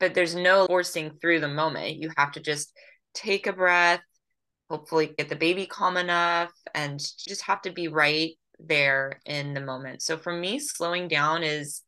but 0.00 0.14
there's 0.14 0.34
no 0.34 0.66
forcing 0.66 1.12
through 1.20 1.40
the 1.40 1.48
moment. 1.48 1.96
You 1.96 2.10
have 2.16 2.32
to 2.32 2.40
just 2.40 2.72
take 3.14 3.46
a 3.46 3.52
breath, 3.52 4.02
hopefully 4.68 5.14
get 5.16 5.28
the 5.28 5.36
baby 5.36 5.66
calm 5.66 5.96
enough, 5.96 6.52
and 6.74 6.98
just 6.98 7.42
have 7.42 7.62
to 7.62 7.72
be 7.72 7.88
right 7.88 8.32
there 8.58 9.20
in 9.24 9.54
the 9.54 9.60
moment. 9.60 10.02
So 10.02 10.16
for 10.16 10.32
me, 10.32 10.58
slowing 10.58 11.08
down 11.08 11.42
is 11.42 11.82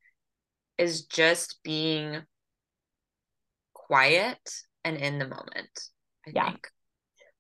is 0.79 1.05
just 1.05 1.59
being 1.62 2.23
quiet 3.75 4.41
and 4.85 4.97
in 4.97 5.19
the 5.19 5.29
moment. 5.29 5.71
I 6.26 6.33
yeah. 6.35 6.49
think. 6.49 6.69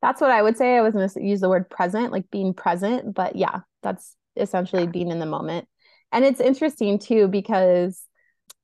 That's 0.00 0.20
what 0.20 0.30
I 0.30 0.42
would 0.42 0.56
say. 0.56 0.76
I 0.76 0.82
was 0.82 0.94
going 0.94 1.08
to 1.08 1.22
use 1.22 1.40
the 1.40 1.48
word 1.48 1.70
present, 1.70 2.12
like 2.12 2.30
being 2.30 2.54
present, 2.54 3.14
but 3.14 3.36
yeah, 3.36 3.60
that's 3.82 4.16
essentially 4.36 4.84
yeah. 4.84 4.90
being 4.90 5.10
in 5.10 5.20
the 5.20 5.26
moment. 5.26 5.68
And 6.10 6.24
it's 6.24 6.40
interesting 6.40 6.98
too 6.98 7.28
because 7.28 8.02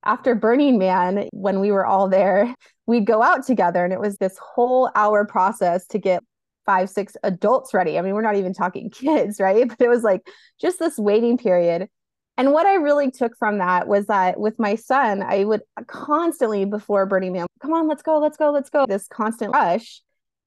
after 0.05 0.35
Burning 0.35 0.79
Man, 0.79 1.29
when 1.33 1.61
we 1.61 1.71
were 1.71 1.87
all 1.87 2.09
there, 2.09 2.55
we'd 2.89 3.05
go 3.05 3.23
out 3.23 3.47
together 3.47 3.85
and 3.85 3.93
it 3.93 4.01
was 4.01 4.17
this 4.17 4.37
whole 4.39 4.91
hour 4.95 5.27
process 5.27 5.87
to 5.89 5.99
get 5.99 6.25
five, 6.65 6.89
six 6.89 7.17
adults 7.23 7.75
ready. 7.75 7.99
I 7.99 8.03
mean, 8.03 8.15
we're 8.15 8.23
not 8.23 8.37
even 8.37 8.55
talking 8.55 8.91
kids, 8.91 9.39
right? 9.39 9.69
But 9.69 9.81
it 9.81 9.89
was 9.89 10.03
like 10.03 10.27
just 10.61 10.79
this 10.79 10.99
waiting 10.99 11.39
period. 11.39 11.89
And 12.39 12.53
what 12.53 12.67
I 12.67 12.75
really 12.75 13.11
took 13.11 13.37
from 13.37 13.59
that 13.59 13.89
was 13.89 14.07
that 14.07 14.41
with 14.41 14.59
my 14.59 14.75
son, 14.75 15.23
I 15.23 15.45
would 15.45 15.63
constantly 15.87 16.65
before 16.65 17.05
Burning 17.05 17.33
Man, 17.33 17.47
come 17.61 17.75
on, 17.75 17.89
let's 17.89 18.03
go, 18.03 18.19
let's 18.19 18.37
go, 18.37 18.51
let's 18.53 18.71
go, 18.71 18.87
this 18.87 19.07
constant 19.07 19.53
rush. 19.53 20.03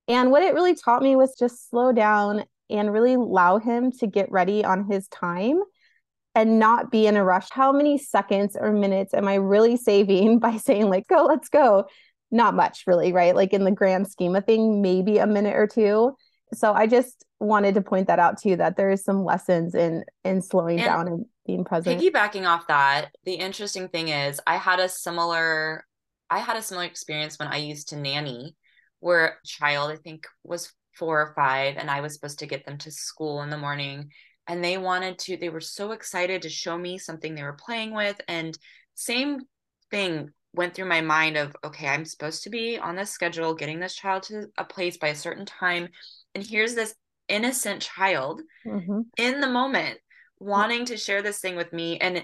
And 0.08 0.32
what 0.32 0.42
it 0.42 0.54
really 0.56 0.74
taught 0.74 1.04
me 1.04 1.16
was 1.16 1.36
just 1.38 1.70
slow 1.70 1.92
down 1.92 2.46
and 2.72 2.92
really 2.92 3.14
allow 3.14 3.60
him 3.60 3.92
to 4.00 4.08
get 4.08 4.32
ready 4.32 4.66
on 4.66 4.90
his 4.90 5.08
time 5.10 5.60
and 6.34 6.60
not 6.60 6.92
be 6.92 7.08
in 7.08 7.18
a 7.18 7.24
rush. 7.24 7.50
How 7.52 7.72
many 7.72 7.98
seconds 7.98 8.58
or 8.60 8.72
minutes 8.72 9.14
am 9.14 9.28
I 9.28 9.36
really 9.36 9.78
saving 9.78 10.40
by 10.40 10.58
saying, 10.58 10.90
like, 10.90 11.08
go, 11.08 11.26
let's 11.26 11.50
go? 11.50 11.86
Not 12.32 12.56
much 12.56 12.84
really, 12.88 13.14
right? 13.14 13.36
Like 13.36 13.54
in 13.54 13.64
the 13.64 13.72
grand 13.72 14.08
scheme 14.08 14.36
of 14.36 14.46
thing, 14.46 14.82
maybe 14.82 15.18
a 15.18 15.28
minute 15.28 15.56
or 15.56 15.68
two. 15.68 16.16
So 16.54 16.74
I 16.74 16.88
just 16.88 17.26
wanted 17.40 17.76
to 17.76 17.82
point 17.82 18.08
that 18.08 18.20
out 18.20 18.38
to 18.40 18.50
you 18.50 18.56
that 18.58 18.78
there 18.78 18.90
is 18.90 19.04
some 19.04 19.24
lessons 19.24 19.76
in 19.76 20.04
in 20.24 20.42
slowing 20.42 20.80
and 20.80 20.86
down 20.86 21.08
and 21.08 21.26
being 21.46 21.64
present. 21.64 22.00
Piggybacking 22.00 22.48
off 22.48 22.68
that, 22.68 23.12
the 23.26 23.34
interesting 23.34 23.88
thing 23.88 24.10
is 24.10 24.40
I 24.46 24.58
had 24.58 24.80
a 24.80 24.90
similar 24.90 25.86
I 26.30 26.40
had 26.40 26.58
a 26.58 26.62
similar 26.62 26.86
experience 26.86 27.38
when 27.38 27.50
I 27.50 27.58
used 27.58 27.90
to 27.90 27.98
nanny 27.98 28.56
where 29.00 29.26
a 29.26 29.48
child 29.48 29.92
I 29.92 29.96
think 29.98 30.28
was 30.44 30.72
four 30.98 31.22
or 31.22 31.34
five 31.36 31.78
and 31.78 31.90
I 31.90 32.02
was 32.02 32.14
supposed 32.14 32.40
to 32.40 32.46
get 32.46 32.66
them 32.66 32.78
to 32.80 32.92
school 32.92 33.42
in 33.42 33.50
the 33.50 33.58
morning 33.58 34.12
and 34.48 34.64
they 34.64 34.78
wanted 34.78 35.18
to 35.20 35.38
they 35.38 35.50
were 35.50 35.62
so 35.62 35.92
excited 35.92 36.42
to 36.42 36.50
show 36.50 36.78
me 36.78 36.98
something 36.98 37.34
they 37.34 37.44
were 37.44 37.54
playing 37.54 37.94
with 37.94 38.20
and 38.28 38.58
same 38.96 39.42
thing 39.90 40.32
went 40.54 40.74
through 40.74 40.86
my 40.86 41.02
mind 41.02 41.38
of 41.38 41.56
okay 41.64 41.88
i'm 41.88 42.06
supposed 42.06 42.44
to 42.44 42.50
be 42.50 42.78
on 42.78 42.96
this 42.96 43.12
schedule 43.12 43.54
getting 43.54 43.80
this 43.80 43.96
child 43.96 44.24
to 44.24 44.48
a 44.58 44.66
place 44.66 44.98
by 44.98 45.08
a 45.08 45.16
certain 45.16 45.46
time 45.46 45.88
and 46.36 46.46
here's 46.46 46.76
this 46.76 46.94
innocent 47.28 47.82
child 47.82 48.42
mm-hmm. 48.66 49.02
in 49.18 49.40
the 49.40 49.48
moment 49.48 49.98
wanting 50.40 50.86
to 50.86 50.98
share 50.98 51.22
this 51.22 51.40
thing 51.40 51.56
with 51.56 51.72
me 51.72 51.98
and 52.00 52.24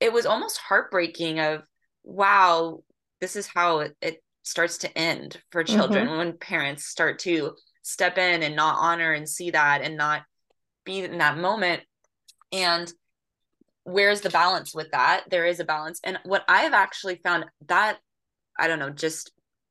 it 0.00 0.12
was 0.12 0.26
almost 0.26 0.58
heartbreaking 0.58 1.38
of 1.38 1.62
wow 2.02 2.80
this 3.20 3.36
is 3.36 3.46
how 3.46 3.80
it, 3.80 3.96
it 4.00 4.22
starts 4.42 4.78
to 4.78 4.98
end 4.98 5.40
for 5.50 5.64
children 5.64 6.06
mm-hmm. 6.06 6.18
when 6.18 6.38
parents 6.38 6.86
start 6.86 7.18
to 7.18 7.52
step 7.82 8.18
in 8.18 8.42
and 8.42 8.56
not 8.56 8.76
honor 8.78 9.12
and 9.12 9.28
see 9.28 9.50
that 9.50 9.82
and 9.82 9.96
not 9.96 10.22
be 10.84 11.00
in 11.00 11.18
that 11.18 11.38
moment 11.38 11.82
and 12.52 12.92
where's 13.86 14.20
the 14.20 14.30
balance 14.30 14.74
with 14.74 14.90
that? 14.90 15.24
There 15.30 15.46
is 15.46 15.60
a 15.60 15.64
balance. 15.64 16.00
And 16.02 16.18
what 16.24 16.44
i've 16.48 16.72
actually 16.72 17.20
found 17.22 17.46
that 17.68 17.98
i 18.58 18.66
don't 18.66 18.80
know 18.80 18.90
just 18.90 19.30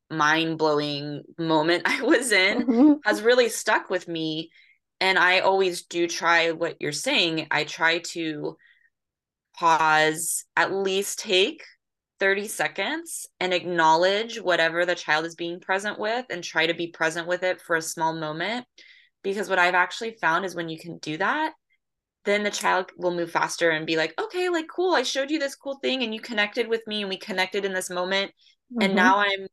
mind-blowing 0.09 1.23
moment 1.37 1.83
i 1.85 2.01
was 2.01 2.31
in 2.31 2.61
mm-hmm. 2.61 2.93
has 3.03 3.21
really 3.21 3.49
stuck 3.49 3.89
with 3.89 4.07
me. 4.07 4.49
And 5.01 5.19
i 5.19 5.39
always 5.39 5.83
do 5.83 6.07
try 6.07 6.51
what 6.51 6.77
you're 6.79 6.93
saying. 6.93 7.47
I 7.51 7.65
try 7.65 7.99
to 8.13 8.55
pause 9.57 10.45
at 10.55 10.73
least 10.73 11.19
take 11.19 11.63
30 12.19 12.47
seconds 12.47 13.27
and 13.41 13.53
acknowledge 13.53 14.37
whatever 14.37 14.85
the 14.85 14.95
child 14.95 15.25
is 15.25 15.35
being 15.35 15.59
present 15.59 15.99
with 15.99 16.25
and 16.29 16.41
try 16.41 16.67
to 16.67 16.73
be 16.73 16.87
present 16.87 17.27
with 17.27 17.43
it 17.43 17.59
for 17.61 17.75
a 17.75 17.81
small 17.81 18.15
moment. 18.15 18.65
Because 19.23 19.49
what 19.49 19.59
i've 19.59 19.75
actually 19.75 20.15
found 20.21 20.45
is 20.45 20.55
when 20.55 20.69
you 20.69 20.79
can 20.79 20.97
do 20.99 21.17
that 21.17 21.53
then 22.25 22.43
the 22.43 22.51
child 22.51 22.91
will 22.97 23.13
move 23.13 23.31
faster 23.31 23.69
and 23.69 23.85
be 23.85 23.97
like, 23.97 24.13
okay, 24.19 24.49
like 24.49 24.67
cool, 24.67 24.93
I 24.93 25.03
showed 25.03 25.31
you 25.31 25.39
this 25.39 25.55
cool 25.55 25.79
thing 25.81 26.03
and 26.03 26.13
you 26.13 26.19
connected 26.19 26.67
with 26.67 26.85
me 26.87 27.01
and 27.01 27.09
we 27.09 27.17
connected 27.17 27.65
in 27.65 27.73
this 27.73 27.89
moment. 27.89 28.31
Mm-hmm. 28.71 28.81
And 28.81 28.95
now 28.95 29.19
I'm 29.19 29.47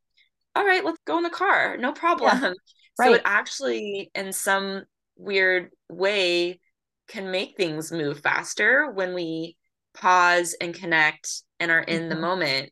all 0.55 0.65
right, 0.65 0.85
let's 0.85 0.99
go 1.05 1.17
in 1.17 1.23
the 1.23 1.29
car. 1.29 1.77
No 1.77 1.93
problem. 1.93 2.39
Yeah. 2.41 2.47
Right. 2.47 2.57
So 2.95 3.13
it 3.13 3.21
actually 3.25 4.11
in 4.13 4.31
some 4.31 4.83
weird 5.17 5.71
way 5.89 6.59
can 7.07 7.31
make 7.31 7.57
things 7.57 7.91
move 7.91 8.19
faster 8.19 8.91
when 8.91 9.15
we 9.15 9.57
pause 9.95 10.55
and 10.61 10.75
connect 10.75 11.41
and 11.59 11.71
are 11.71 11.81
in 11.81 12.01
mm-hmm. 12.01 12.09
the 12.09 12.15
moment 12.17 12.69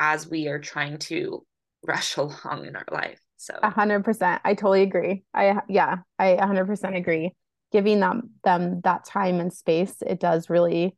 as 0.00 0.28
we 0.28 0.48
are 0.48 0.58
trying 0.58 0.98
to 0.98 1.46
rush 1.86 2.16
along 2.16 2.66
in 2.66 2.74
our 2.74 2.84
life. 2.90 3.20
So 3.36 3.56
a 3.62 3.70
hundred 3.70 4.04
percent. 4.04 4.42
I 4.44 4.54
totally 4.54 4.82
agree. 4.82 5.22
I 5.32 5.60
yeah, 5.68 5.98
I 6.18 6.30
a 6.30 6.44
hundred 6.44 6.66
percent 6.66 6.96
agree 6.96 7.32
giving 7.72 8.00
them 8.00 8.30
them 8.44 8.80
that 8.84 9.04
time 9.04 9.40
and 9.40 9.52
space 9.52 9.96
it 10.06 10.20
does 10.20 10.50
really 10.50 10.96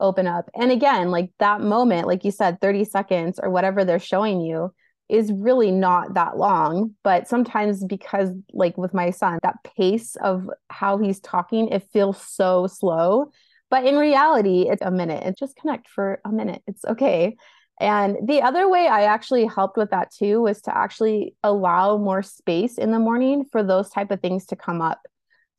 open 0.00 0.26
up. 0.26 0.50
And 0.54 0.70
again 0.70 1.10
like 1.10 1.30
that 1.38 1.60
moment 1.60 2.06
like 2.06 2.24
you 2.24 2.30
said 2.30 2.60
30 2.60 2.84
seconds 2.84 3.40
or 3.42 3.50
whatever 3.50 3.84
they're 3.84 3.98
showing 3.98 4.40
you 4.40 4.72
is 5.08 5.30
really 5.32 5.70
not 5.70 6.14
that 6.14 6.36
long. 6.36 6.94
But 7.04 7.28
sometimes 7.28 7.84
because 7.84 8.30
like 8.52 8.76
with 8.78 8.94
my 8.94 9.10
son 9.10 9.38
that 9.42 9.62
pace 9.76 10.16
of 10.16 10.48
how 10.68 10.98
he's 10.98 11.20
talking 11.20 11.68
it 11.68 11.88
feels 11.92 12.20
so 12.20 12.66
slow. 12.66 13.30
But 13.70 13.86
in 13.86 13.96
reality 13.96 14.66
it's 14.68 14.82
a 14.82 14.90
minute. 14.90 15.24
It 15.24 15.38
just 15.38 15.56
connect 15.56 15.88
for 15.88 16.20
a 16.24 16.32
minute. 16.32 16.62
It's 16.66 16.84
okay. 16.84 17.36
And 17.80 18.28
the 18.28 18.42
other 18.42 18.68
way 18.68 18.86
I 18.86 19.04
actually 19.04 19.46
helped 19.46 19.76
with 19.76 19.90
that 19.90 20.12
too 20.12 20.40
was 20.40 20.62
to 20.62 20.76
actually 20.76 21.34
allow 21.42 21.96
more 21.96 22.22
space 22.22 22.78
in 22.78 22.92
the 22.92 22.98
morning 22.98 23.44
for 23.50 23.62
those 23.62 23.90
type 23.90 24.10
of 24.10 24.20
things 24.20 24.46
to 24.46 24.56
come 24.56 24.80
up. 24.80 25.00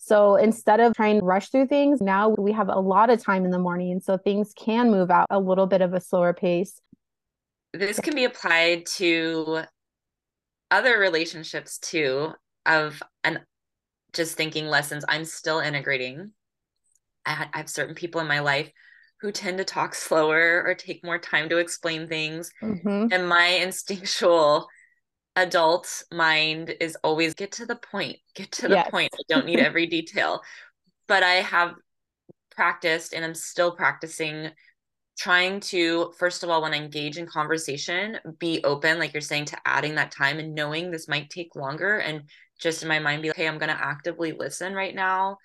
So 0.05 0.35
instead 0.35 0.81
of 0.81 0.93
trying 0.93 1.21
to 1.21 1.25
rush 1.25 1.49
through 1.49 1.67
things, 1.67 2.01
now 2.01 2.27
we 2.37 2.51
have 2.51 2.67
a 2.67 2.77
lot 2.77 3.09
of 3.09 3.23
time 3.23 3.45
in 3.45 3.51
the 3.51 3.59
morning. 3.59 4.01
So 4.01 4.17
things 4.17 4.51
can 4.53 4.91
move 4.91 5.09
out 5.09 5.27
a 5.29 5.39
little 5.39 5.65
bit 5.65 5.81
of 5.81 5.93
a 5.93 6.01
slower 6.01 6.33
pace. 6.33 6.81
This 7.71 8.01
can 8.01 8.13
be 8.13 8.25
applied 8.25 8.85
to 8.97 9.61
other 10.69 10.99
relationships 10.99 11.77
too, 11.77 12.33
of 12.65 13.01
and 13.23 13.39
just 14.11 14.35
thinking 14.35 14.67
lessons 14.67 15.05
I'm 15.07 15.23
still 15.23 15.59
integrating. 15.59 16.31
I 17.25 17.47
have 17.53 17.69
certain 17.69 17.95
people 17.95 18.19
in 18.19 18.27
my 18.27 18.39
life 18.39 18.69
who 19.21 19.31
tend 19.31 19.57
to 19.59 19.63
talk 19.63 19.95
slower 19.95 20.63
or 20.65 20.75
take 20.75 21.05
more 21.05 21.17
time 21.17 21.47
to 21.47 21.59
explain 21.59 22.09
things. 22.09 22.51
Mm-hmm. 22.61 23.07
And 23.09 23.29
my 23.29 23.47
instinctual 23.47 24.67
adult 25.35 26.03
mind 26.11 26.75
is 26.79 26.97
always 27.03 27.33
get 27.33 27.51
to 27.53 27.65
the 27.65 27.75
point, 27.75 28.17
get 28.35 28.51
to 28.53 28.67
the 28.67 28.75
yes. 28.75 28.89
point. 28.89 29.11
I 29.13 29.23
don't 29.29 29.45
need 29.45 29.59
every 29.61 29.87
detail. 29.87 30.41
But 31.07 31.23
I 31.23 31.35
have 31.35 31.75
practiced 32.51 33.13
and 33.13 33.25
I'm 33.25 33.35
still 33.35 33.75
practicing 33.75 34.49
trying 35.17 35.59
to 35.59 36.11
first 36.17 36.43
of 36.43 36.49
all 36.49 36.61
when 36.61 36.73
I 36.73 36.77
engage 36.77 37.17
in 37.17 37.27
conversation 37.27 38.17
be 38.39 38.63
open 38.63 38.97
like 38.97 39.13
you're 39.13 39.21
saying 39.21 39.45
to 39.45 39.57
adding 39.65 39.95
that 39.95 40.11
time 40.11 40.39
and 40.39 40.55
knowing 40.55 40.89
this 40.89 41.07
might 41.07 41.29
take 41.29 41.55
longer 41.55 41.97
and 41.97 42.23
just 42.59 42.81
in 42.81 42.87
my 42.87 42.97
mind 42.97 43.21
be 43.21 43.27
like 43.27 43.37
hey 43.37 43.47
i'm 43.47 43.59
going 43.59 43.69
to 43.69 43.83
actively 43.83 44.31
listen 44.31 44.73
right 44.73 44.95
now 44.95 45.37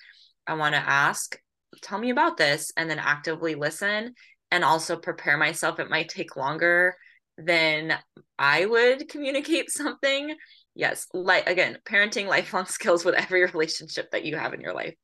i 0.46 0.54
want 0.54 0.74
to 0.74 0.80
ask 0.80 1.38
tell 1.82 1.98
me 1.98 2.08
about 2.08 2.38
this 2.38 2.72
and 2.78 2.88
then 2.88 2.98
actively 2.98 3.54
listen 3.54 4.14
and 4.50 4.64
also 4.64 4.96
prepare 4.96 5.36
myself. 5.36 5.78
It 5.78 5.90
might 5.90 6.08
take 6.08 6.36
longer 6.36 6.96
than 7.38 7.96
I 8.38 8.66
would 8.66 9.08
communicate 9.08 9.70
something. 9.70 10.34
Yes, 10.74 11.06
like 11.14 11.48
again, 11.48 11.78
parenting 11.84 12.26
lifelong 12.26 12.66
skills 12.66 13.04
with 13.04 13.14
every 13.14 13.44
relationship 13.46 14.10
that 14.10 14.24
you 14.24 14.36
have 14.36 14.52
in 14.52 14.60
your 14.60 14.74
life. 14.74 14.94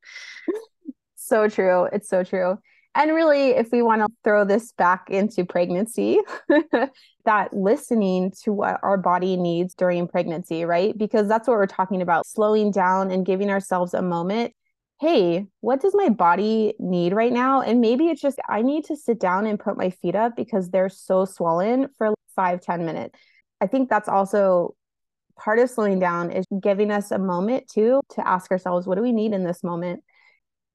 So 1.17 1.49
true. 1.49 1.89
It's 1.91 2.09
so 2.09 2.23
true. 2.23 2.59
And 2.95 3.13
really, 3.13 3.51
if 3.51 3.73
we 3.73 3.83
want 3.83 4.03
to 4.03 4.09
throw 4.23 4.45
this 4.45 4.73
back 4.73 5.11
into 5.11 5.45
pregnancy, 5.45 6.21
that 7.25 7.53
listening 7.53 8.33
to 8.43 8.53
what 8.53 8.79
our 8.83 8.97
body 8.97 9.37
needs 9.37 9.75
during 9.75 10.07
pregnancy, 10.07 10.65
right? 10.65 10.97
Because 10.97 11.27
that's 11.27 11.49
what 11.49 11.57
we're 11.57 11.67
talking 11.67 12.03
about 12.03 12.27
slowing 12.27 12.71
down 12.71 13.11
and 13.11 13.27
giving 13.27 13.51
ourselves 13.51 13.95
a 13.95 14.03
moment. 14.03 14.53
Hey, 15.01 15.47
what 15.61 15.81
does 15.81 15.95
my 15.95 16.09
body 16.09 16.75
need 16.79 17.13
right 17.13 17.33
now? 17.33 17.63
And 17.63 17.81
maybe 17.81 18.09
it's 18.09 18.21
just 18.21 18.39
I 18.49 18.63
need 18.63 18.85
to 18.85 18.97
sit 18.97 19.19
down 19.19 19.47
and 19.47 19.59
put 19.59 19.77
my 19.77 19.91
feet 19.91 20.15
up 20.15 20.37
because 20.37 20.71
they're 20.71 20.89
so 20.89 21.25
swollen 21.25 21.89
for 21.99 22.15
five 22.35 22.61
ten 22.61 22.85
minutes. 22.85 23.19
I 23.61 23.67
think 23.67 23.89
that's 23.89 24.09
also 24.09 24.75
part 25.37 25.59
of 25.59 25.71
slowing 25.71 25.99
down 25.99 26.31
is 26.31 26.45
giving 26.61 26.91
us 26.91 27.11
a 27.11 27.19
moment 27.19 27.69
too 27.69 28.01
to 28.11 28.27
ask 28.27 28.51
ourselves, 28.51 28.87
what 28.87 28.97
do 28.97 29.03
we 29.03 29.13
need 29.13 29.33
in 29.33 29.45
this 29.45 29.65
moment? 29.65 30.03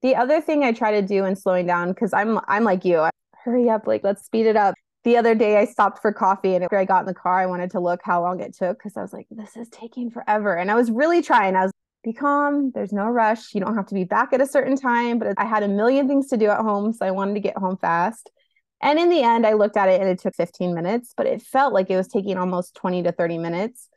The 0.01 0.15
other 0.15 0.41
thing 0.41 0.63
I 0.63 0.71
try 0.71 0.99
to 0.99 1.05
do 1.05 1.25
in 1.25 1.35
slowing 1.35 1.67
down, 1.67 1.89
because 1.89 2.13
I'm 2.13 2.39
I'm 2.47 2.63
like 2.63 2.85
you, 2.85 2.99
I, 2.99 3.09
hurry 3.43 3.69
up, 3.69 3.87
like 3.87 4.03
let's 4.03 4.25
speed 4.25 4.45
it 4.45 4.55
up. 4.55 4.75
The 5.05 5.17
other 5.17 5.33
day 5.33 5.57
I 5.57 5.65
stopped 5.65 6.01
for 6.01 6.11
coffee 6.11 6.55
and 6.55 6.63
after 6.63 6.77
I 6.77 6.85
got 6.85 7.01
in 7.01 7.05
the 7.05 7.13
car, 7.13 7.39
I 7.39 7.45
wanted 7.45 7.71
to 7.71 7.79
look 7.79 8.01
how 8.03 8.21
long 8.21 8.41
it 8.41 8.53
took 8.53 8.77
because 8.77 8.97
I 8.97 9.01
was 9.01 9.13
like, 9.13 9.27
this 9.31 9.55
is 9.55 9.69
taking 9.69 10.11
forever. 10.11 10.55
And 10.57 10.69
I 10.69 10.75
was 10.75 10.91
really 10.91 11.21
trying. 11.21 11.55
I 11.55 11.63
was 11.63 11.71
be 12.03 12.13
calm. 12.13 12.71
There's 12.73 12.93
no 12.93 13.07
rush. 13.07 13.53
You 13.53 13.61
don't 13.61 13.75
have 13.75 13.87
to 13.87 13.93
be 13.93 14.03
back 14.05 14.31
at 14.33 14.41
a 14.41 14.47
certain 14.47 14.75
time. 14.75 15.19
But 15.19 15.33
I 15.37 15.45
had 15.45 15.63
a 15.63 15.67
million 15.67 16.07
things 16.07 16.27
to 16.27 16.37
do 16.37 16.47
at 16.47 16.59
home. 16.59 16.93
So 16.93 17.05
I 17.05 17.11
wanted 17.11 17.33
to 17.33 17.39
get 17.39 17.57
home 17.57 17.77
fast. 17.77 18.29
And 18.81 18.97
in 18.99 19.09
the 19.09 19.21
end, 19.21 19.45
I 19.45 19.53
looked 19.53 19.77
at 19.77 19.89
it 19.89 19.99
and 19.99 20.09
it 20.09 20.19
took 20.19 20.35
15 20.35 20.73
minutes, 20.73 21.13
but 21.15 21.27
it 21.27 21.41
felt 21.41 21.73
like 21.73 21.89
it 21.89 21.97
was 21.97 22.07
taking 22.07 22.37
almost 22.37 22.75
20 22.75 23.03
to 23.03 23.11
30 23.11 23.37
minutes. 23.37 23.89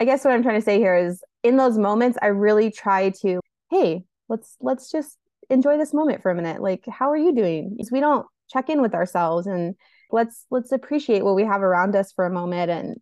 I 0.00 0.04
guess 0.04 0.24
what 0.24 0.32
I'm 0.32 0.42
trying 0.42 0.58
to 0.58 0.64
say 0.64 0.78
here 0.78 0.96
is 0.96 1.22
in 1.42 1.56
those 1.56 1.78
moments, 1.78 2.18
I 2.20 2.26
really 2.26 2.70
try 2.70 3.10
to, 3.22 3.40
hey, 3.70 4.04
let's 4.28 4.56
let's 4.60 4.90
just 4.90 5.18
enjoy 5.50 5.76
this 5.76 5.94
moment 5.94 6.22
for 6.22 6.30
a 6.30 6.34
minute. 6.34 6.62
Like, 6.62 6.84
how 6.88 7.10
are 7.10 7.16
you 7.16 7.34
doing? 7.34 7.74
Because 7.76 7.92
we 7.92 8.00
don't 8.00 8.26
check 8.50 8.70
in 8.70 8.82
with 8.82 8.94
ourselves 8.94 9.46
and 9.46 9.74
let's 10.10 10.46
let's 10.50 10.72
appreciate 10.72 11.24
what 11.24 11.34
we 11.34 11.44
have 11.44 11.62
around 11.62 11.94
us 11.94 12.12
for 12.12 12.24
a 12.24 12.30
moment 12.30 12.70
and 12.70 12.96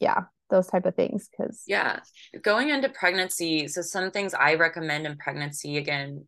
yeah, 0.00 0.24
those 0.50 0.66
type 0.66 0.86
of 0.86 0.94
things 0.94 1.28
because 1.28 1.62
yeah 1.66 2.00
going 2.42 2.70
into 2.70 2.88
pregnancy 2.88 3.68
so 3.68 3.82
some 3.82 4.10
things 4.10 4.34
i 4.34 4.54
recommend 4.54 5.06
in 5.06 5.16
pregnancy 5.16 5.76
again 5.76 6.26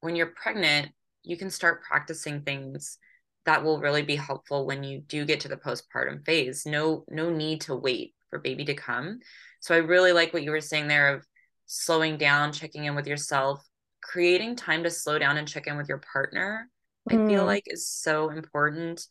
when 0.00 0.16
you're 0.16 0.34
pregnant 0.42 0.90
you 1.22 1.36
can 1.36 1.50
start 1.50 1.82
practicing 1.82 2.42
things 2.42 2.98
that 3.46 3.64
will 3.64 3.80
really 3.80 4.02
be 4.02 4.16
helpful 4.16 4.66
when 4.66 4.84
you 4.84 5.00
do 5.00 5.24
get 5.24 5.40
to 5.40 5.48
the 5.48 5.56
postpartum 5.56 6.24
phase 6.24 6.66
no 6.66 7.04
no 7.08 7.30
need 7.30 7.60
to 7.60 7.74
wait 7.74 8.14
for 8.28 8.38
baby 8.38 8.64
to 8.64 8.74
come 8.74 9.18
so 9.60 9.74
i 9.74 9.78
really 9.78 10.12
like 10.12 10.32
what 10.32 10.42
you 10.42 10.50
were 10.50 10.60
saying 10.60 10.88
there 10.88 11.14
of 11.14 11.24
slowing 11.66 12.16
down 12.16 12.52
checking 12.52 12.84
in 12.84 12.94
with 12.94 13.06
yourself 13.06 13.64
creating 14.02 14.56
time 14.56 14.82
to 14.82 14.90
slow 14.90 15.18
down 15.18 15.36
and 15.36 15.48
check 15.48 15.66
in 15.66 15.76
with 15.76 15.88
your 15.88 16.02
partner 16.12 16.68
mm. 17.10 17.14
i 17.14 17.28
feel 17.28 17.44
mm. 17.44 17.46
like 17.46 17.64
is 17.66 17.88
so 17.88 18.30
important 18.30 19.06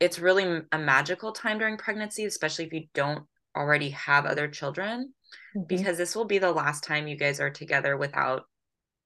it's 0.00 0.18
really 0.18 0.62
a 0.72 0.78
magical 0.78 1.32
time 1.32 1.58
during 1.58 1.76
pregnancy 1.76 2.24
especially 2.24 2.64
if 2.64 2.72
you 2.72 2.84
don't 2.94 3.24
already 3.56 3.90
have 3.90 4.26
other 4.26 4.48
children 4.48 5.12
mm-hmm. 5.56 5.66
because 5.66 5.96
this 5.96 6.16
will 6.16 6.24
be 6.24 6.38
the 6.38 6.52
last 6.52 6.84
time 6.84 7.06
you 7.06 7.16
guys 7.16 7.40
are 7.40 7.50
together 7.50 7.96
without 7.96 8.44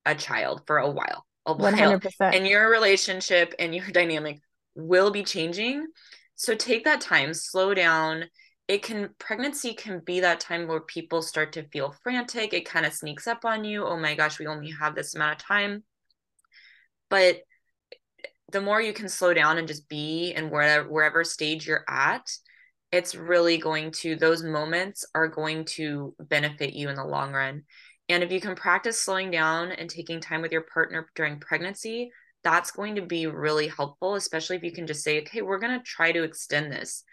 a 0.06 0.14
child 0.14 0.62
for 0.66 0.78
a 0.78 0.90
while 0.90 1.25
a 1.47 1.52
while 1.52 1.73
100%. 1.73 2.11
and 2.20 2.47
your 2.47 2.70
relationship 2.70 3.54
and 3.58 3.75
your 3.75 3.87
dynamic 3.92 4.40
will 4.78 5.11
be 5.11 5.23
changing. 5.23 5.87
So 6.37 6.54
take 6.54 6.85
that 6.85 7.00
time 7.00 7.35
slow 7.35 7.75
down. 7.75 8.25
It 8.68 8.82
can 8.82 9.11
pregnancy 9.18 9.75
can 9.75 10.00
be 10.00 10.20
that 10.20 10.40
time 10.40 10.66
where 10.66 10.80
people 10.80 11.20
start 11.20 11.53
to 11.55 11.68
feel 11.68 11.94
frantic. 12.03 12.53
It 12.53 12.68
kind 12.68 12.87
of 12.87 12.92
sneaks 12.92 13.26
up 13.26 13.44
on 13.44 13.64
you. 13.64 13.85
Oh 13.85 13.98
my 13.98 14.14
gosh 14.14 14.38
we 14.38 14.46
only 14.46 14.70
have 14.70 14.94
this 14.94 15.14
amount 15.14 15.40
of 15.40 15.46
time. 15.46 15.83
But 17.11 17.40
the 18.53 18.61
more 18.61 18.81
you 18.81 18.92
can 18.92 19.09
slow 19.09 19.35
down 19.35 19.59
and 19.59 19.68
just 19.68 19.88
be 19.88 20.33
in 20.35 20.50
wherever 20.50 20.88
wherever 20.88 21.24
stage 21.24 21.66
you're 21.66 21.85
at 21.88 22.31
it's 22.92 23.14
really 23.14 23.59
going 23.59 23.90
to 23.90 24.16
those 24.16 24.42
moments 24.42 25.05
are 25.14 25.29
going 25.29 25.64
to 25.64 26.14
benefit 26.18 26.72
you 26.72 26.88
in 26.88 26.96
the 26.96 27.05
long 27.05 27.33
run. 27.33 27.64
And 28.09 28.22
if 28.22 28.33
you 28.33 28.40
can 28.40 28.55
practice 28.55 28.98
slowing 28.98 29.31
down 29.31 29.72
and 29.72 29.90
taking 29.90 30.20
time 30.20 30.40
with 30.40 30.53
your 30.53 30.62
partner 30.62 31.07
during 31.14 31.40
pregnancy 31.40 32.11
that's 32.44 32.70
going 32.70 32.94
to 32.94 33.03
be 33.03 33.27
really 33.27 33.68
helpful 33.68 34.14
especially 34.14 34.57
if 34.57 34.62
you 34.62 34.72
can 34.72 34.87
just 34.87 35.03
say 35.03 35.20
okay 35.20 35.42
we're 35.42 35.59
going 35.59 35.77
to 35.77 35.85
try 35.85 36.12
to 36.12 36.22
extend 36.22 36.70
this 36.70 37.05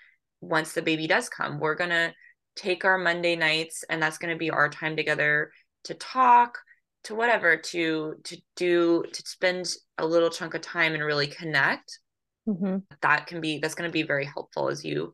once 0.42 0.74
the 0.74 0.82
baby 0.82 1.08
does 1.08 1.30
come. 1.30 1.60
We're 1.60 1.76
going 1.76 1.90
to 1.90 2.14
take 2.56 2.86
our 2.86 2.98
Monday 2.98 3.36
nights 3.36 3.84
and 3.90 4.02
that's 4.02 4.18
going 4.18 4.34
to 4.34 4.40
be 4.40 4.50
our 4.50 4.70
time 4.70 4.96
together 4.96 5.52
to 5.86 5.94
talk, 5.96 6.58
to 7.06 7.16
whatever, 7.16 7.58
to 7.58 8.16
to 8.24 8.38
do 8.56 9.04
to 9.12 9.22
spend 9.26 9.74
a 9.98 10.06
little 10.06 10.30
chunk 10.30 10.54
of 10.54 10.62
time 10.62 10.94
and 10.94 11.04
really 11.04 11.28
connect. 11.28 12.00
Mm-hmm. 12.48 12.78
That 13.02 13.28
can 13.28 13.42
be 13.42 13.60
that's 13.60 13.76
going 13.76 13.90
to 13.90 13.94
be 13.94 14.04
very 14.04 14.26
helpful 14.26 14.70
as 14.70 14.86
you 14.86 15.14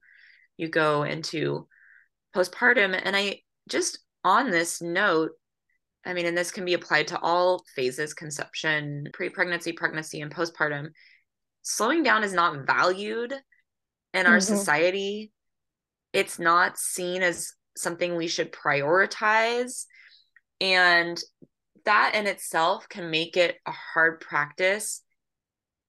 you 0.57 0.67
go 0.67 1.03
into 1.03 1.67
postpartum 2.35 2.99
and 3.03 3.15
I 3.15 3.39
just 3.69 3.99
on 4.23 4.51
this 4.51 4.81
note 4.81 5.31
I 6.05 6.13
mean, 6.13 6.25
and 6.25 6.37
this 6.37 6.51
can 6.51 6.65
be 6.65 6.73
applied 6.73 7.07
to 7.09 7.19
all 7.19 7.63
phases 7.75 8.13
conception, 8.13 9.07
pre 9.13 9.29
pregnancy, 9.29 9.71
pregnancy, 9.71 10.21
and 10.21 10.33
postpartum. 10.33 10.89
Slowing 11.61 12.01
down 12.01 12.23
is 12.23 12.33
not 12.33 12.65
valued 12.65 13.33
in 14.13 14.25
our 14.25 14.37
mm-hmm. 14.37 14.55
society 14.55 15.31
it's 16.13 16.39
not 16.39 16.77
seen 16.77 17.21
as 17.21 17.53
something 17.77 18.15
we 18.15 18.27
should 18.27 18.51
prioritize 18.51 19.85
and 20.59 21.21
that 21.85 22.13
in 22.15 22.27
itself 22.27 22.87
can 22.89 23.09
make 23.09 23.37
it 23.37 23.57
a 23.65 23.71
hard 23.71 24.19
practice 24.19 25.01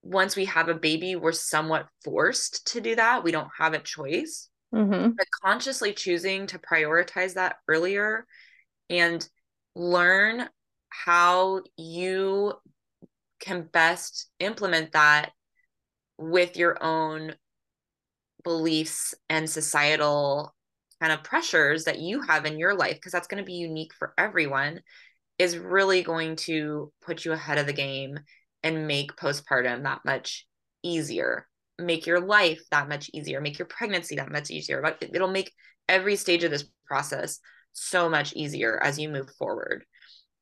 once 0.03 0.37
we 0.37 0.45
have 0.45 0.69
a 0.69 0.75
baby 0.75 1.17
we're 1.17 1.33
somewhat 1.33 1.87
forced 2.05 2.67
to 2.69 2.81
do 2.81 2.95
that 2.95 3.25
we 3.25 3.33
don't 3.33 3.51
have 3.59 3.75
a 3.75 3.81
choice 3.81 4.49
mm-hmm. 4.73 5.11
but 5.11 5.27
consciously 5.45 5.93
choosing 5.93 6.47
to 6.47 6.59
prioritize 6.59 7.35
that 7.35 7.57
earlier 7.69 8.27
and 8.89 9.29
learn 9.75 10.49
how 10.89 11.63
you 11.77 12.53
can 13.41 13.69
best 13.73 14.31
implement 14.39 14.93
that 14.93 15.31
with 16.19 16.57
your 16.57 16.83
own 16.83 17.35
beliefs 18.45 19.15
and 19.29 19.49
societal 19.49 20.55
kind 21.01 21.13
of 21.13 21.25
pressures 21.25 21.85
that 21.85 21.99
you 21.99 22.23
have 22.23 22.45
in 22.47 22.59
your 22.59 22.75
life 22.75 22.95
because 22.95 23.13
that's 23.13 23.27
going 23.27 23.43
to 23.43 23.47
be 23.47 23.55
unique 23.55 23.93
for 23.99 24.15
everyone 24.17 24.81
is 25.39 25.59
really 25.59 26.03
going 26.03 26.37
to 26.37 26.93
put 27.05 27.25
you 27.25 27.33
ahead 27.33 27.59
of 27.59 27.67
the 27.67 27.73
game 27.73 28.19
and 28.63 28.87
make 28.87 29.17
postpartum 29.17 29.83
that 29.83 30.01
much 30.05 30.47
easier. 30.83 31.49
Make 31.79 32.07
your 32.07 32.21
life 32.21 32.61
that 32.71 32.89
much 32.89 33.11
easier. 33.13 33.41
Make 33.41 33.59
your 33.59 33.67
pregnancy 33.67 34.17
that 34.17 34.31
much 34.31 34.51
easier. 34.51 34.81
But 34.83 34.99
it'll 35.13 35.29
make 35.29 35.53
every 35.89 36.17
stage 36.17 36.45
of 36.45 36.51
this 36.51 36.65
process 36.87 37.41
so 37.73 38.09
much 38.09 38.33
easier 38.35 38.79
as 38.83 38.99
you 38.99 39.09
move 39.09 39.31
forward. 39.39 39.85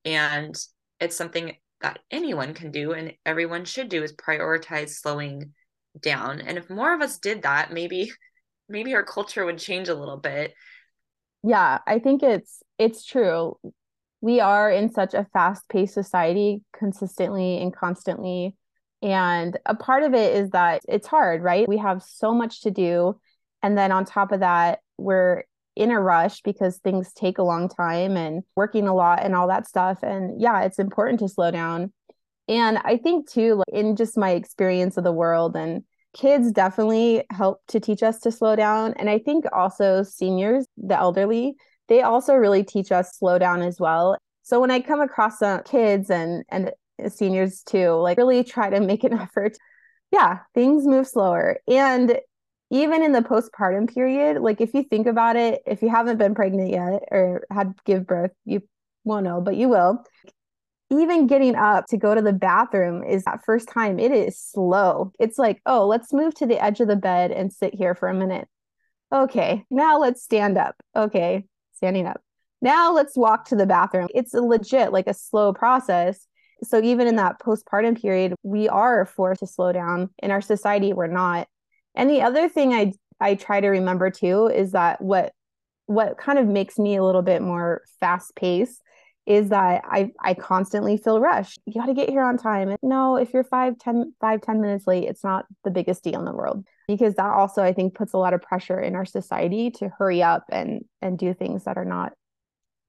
And 0.04 0.54
it's 0.98 1.16
something 1.16 1.56
that 1.80 2.00
anyone 2.10 2.54
can 2.54 2.70
do 2.70 2.92
and 2.92 3.14
everyone 3.24 3.64
should 3.64 3.88
do 3.88 4.02
is 4.02 4.12
prioritize 4.12 4.90
slowing 4.90 5.52
down. 5.98 6.40
And 6.40 6.58
if 6.58 6.70
more 6.70 6.94
of 6.94 7.00
us 7.00 7.18
did 7.18 7.42
that 7.42 7.72
maybe 7.72 8.12
maybe 8.68 8.94
our 8.94 9.04
culture 9.04 9.44
would 9.44 9.58
change 9.58 9.88
a 9.88 9.94
little 9.94 10.18
bit. 10.18 10.54
Yeah 11.42 11.78
i 11.86 11.98
think 11.98 12.22
it's 12.22 12.62
it's 12.78 13.04
true. 13.04 13.58
We 14.22 14.40
are 14.40 14.70
in 14.70 14.92
such 14.92 15.14
a 15.14 15.26
fast-paced 15.32 15.94
society 15.94 16.62
consistently 16.76 17.58
and 17.62 17.74
constantly. 17.74 18.54
And 19.02 19.58
a 19.64 19.74
part 19.74 20.02
of 20.02 20.12
it 20.12 20.36
is 20.36 20.50
that 20.50 20.82
it's 20.88 21.06
hard 21.06 21.42
right? 21.42 21.68
We 21.68 21.78
have 21.78 22.02
so 22.02 22.34
much 22.34 22.62
to 22.62 22.70
do. 22.70 23.18
And 23.62 23.76
then 23.76 23.92
on 23.92 24.04
top 24.04 24.32
of 24.32 24.40
that 24.40 24.80
we're 24.98 25.44
in 25.76 25.90
a 25.90 26.00
rush 26.00 26.42
because 26.42 26.78
things 26.78 27.12
take 27.12 27.38
a 27.38 27.42
long 27.42 27.68
time 27.68 28.16
and 28.16 28.42
working 28.56 28.88
a 28.88 28.94
lot 28.94 29.22
and 29.22 29.34
all 29.34 29.48
that 29.48 29.66
stuff 29.66 30.02
and 30.02 30.40
yeah 30.40 30.62
it's 30.62 30.78
important 30.78 31.18
to 31.20 31.28
slow 31.28 31.50
down 31.50 31.92
and 32.50 32.78
I 32.78 32.96
think 32.96 33.30
too, 33.30 33.54
like 33.54 33.68
in 33.72 33.94
just 33.94 34.18
my 34.18 34.30
experience 34.30 34.96
of 34.96 35.04
the 35.04 35.12
world 35.12 35.54
and 35.54 35.84
kids 36.14 36.50
definitely 36.50 37.22
help 37.30 37.60
to 37.68 37.78
teach 37.78 38.02
us 38.02 38.18
to 38.20 38.32
slow 38.32 38.56
down. 38.56 38.92
And 38.94 39.08
I 39.08 39.20
think 39.20 39.44
also 39.52 40.02
seniors, 40.02 40.66
the 40.76 40.98
elderly, 40.98 41.54
they 41.88 42.02
also 42.02 42.34
really 42.34 42.64
teach 42.64 42.90
us 42.90 43.16
slow 43.16 43.38
down 43.38 43.62
as 43.62 43.78
well. 43.78 44.18
So 44.42 44.60
when 44.60 44.72
I 44.72 44.80
come 44.80 45.00
across 45.00 45.38
some 45.38 45.62
kids 45.62 46.10
and 46.10 46.44
and 46.48 46.72
seniors 47.08 47.62
too, 47.62 47.92
like 47.92 48.18
really 48.18 48.42
try 48.42 48.68
to 48.68 48.80
make 48.80 49.04
an 49.04 49.12
effort. 49.20 49.56
Yeah, 50.10 50.40
things 50.52 50.88
move 50.88 51.06
slower. 51.06 51.60
And 51.68 52.18
even 52.70 53.02
in 53.02 53.12
the 53.12 53.20
postpartum 53.20 53.92
period, 53.92 54.40
like 54.40 54.60
if 54.60 54.74
you 54.74 54.82
think 54.84 55.06
about 55.06 55.36
it, 55.36 55.62
if 55.66 55.82
you 55.82 55.88
haven't 55.88 56.18
been 56.18 56.34
pregnant 56.34 56.70
yet 56.70 57.02
or 57.10 57.44
had 57.50 57.74
give 57.84 58.06
birth, 58.06 58.32
you 58.44 58.62
won't 59.04 59.24
know, 59.24 59.40
but 59.40 59.56
you 59.56 59.68
will 59.68 60.04
even 60.90 61.28
getting 61.28 61.54
up 61.54 61.86
to 61.86 61.96
go 61.96 62.14
to 62.14 62.20
the 62.20 62.32
bathroom 62.32 63.04
is 63.04 63.22
that 63.24 63.44
first 63.44 63.68
time 63.68 63.98
it 63.98 64.10
is 64.10 64.38
slow. 64.38 65.12
It's 65.20 65.38
like, 65.38 65.62
oh, 65.64 65.86
let's 65.86 66.12
move 66.12 66.34
to 66.36 66.46
the 66.46 66.62
edge 66.62 66.80
of 66.80 66.88
the 66.88 66.96
bed 66.96 67.30
and 67.30 67.52
sit 67.52 67.74
here 67.74 67.94
for 67.94 68.08
a 68.08 68.14
minute. 68.14 68.48
Okay, 69.12 69.64
now 69.70 69.98
let's 69.98 70.22
stand 70.22 70.58
up. 70.58 70.74
Okay, 70.94 71.44
standing 71.74 72.06
up. 72.06 72.20
Now 72.60 72.92
let's 72.92 73.16
walk 73.16 73.46
to 73.46 73.56
the 73.56 73.66
bathroom. 73.66 74.08
It's 74.14 74.34
a 74.34 74.40
legit, 74.40 74.92
like 74.92 75.06
a 75.06 75.14
slow 75.14 75.52
process. 75.52 76.26
So 76.62 76.82
even 76.82 77.06
in 77.06 77.16
that 77.16 77.40
postpartum 77.40 78.00
period, 78.00 78.34
we 78.42 78.68
are 78.68 79.06
forced 79.06 79.40
to 79.40 79.46
slow 79.46 79.72
down. 79.72 80.10
In 80.22 80.30
our 80.30 80.42
society, 80.42 80.92
we're 80.92 81.06
not. 81.06 81.48
And 81.94 82.08
the 82.08 82.22
other 82.22 82.48
thing 82.48 82.72
I 82.72 82.92
I 83.20 83.34
try 83.34 83.60
to 83.60 83.68
remember 83.68 84.10
too 84.10 84.46
is 84.46 84.72
that 84.72 85.00
what 85.00 85.32
what 85.86 86.16
kind 86.18 86.38
of 86.38 86.46
makes 86.46 86.78
me 86.78 86.96
a 86.96 87.04
little 87.04 87.22
bit 87.22 87.42
more 87.42 87.82
fast 87.98 88.34
paced 88.36 88.80
is 89.26 89.50
that 89.50 89.82
I 89.84 90.10
I 90.20 90.34
constantly 90.34 90.96
feel 90.96 91.20
rushed. 91.20 91.60
You 91.66 91.74
got 91.74 91.86
to 91.86 91.94
get 91.94 92.08
here 92.08 92.22
on 92.22 92.38
time. 92.38 92.76
No, 92.82 93.16
if 93.16 93.32
you're 93.32 93.44
five, 93.44 93.78
10, 93.78 94.14
five, 94.20 94.40
10 94.40 94.60
minutes 94.60 94.86
late, 94.86 95.04
it's 95.04 95.24
not 95.24 95.46
the 95.64 95.70
biggest 95.70 96.02
deal 96.02 96.18
in 96.18 96.24
the 96.24 96.32
world 96.32 96.64
because 96.88 97.14
that 97.14 97.30
also 97.30 97.62
I 97.62 97.72
think 97.72 97.94
puts 97.94 98.12
a 98.12 98.18
lot 98.18 98.34
of 98.34 98.42
pressure 98.42 98.80
in 98.80 98.96
our 98.96 99.04
society 99.04 99.70
to 99.72 99.88
hurry 99.88 100.22
up 100.22 100.44
and 100.50 100.84
and 101.02 101.18
do 101.18 101.34
things 101.34 101.64
that 101.64 101.76
are 101.76 101.84
not 101.84 102.12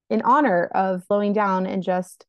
in 0.09 0.21
honor 0.23 0.65
of 0.73 1.03
slowing 1.05 1.33
down 1.33 1.65
and 1.65 1.83
just 1.83 2.25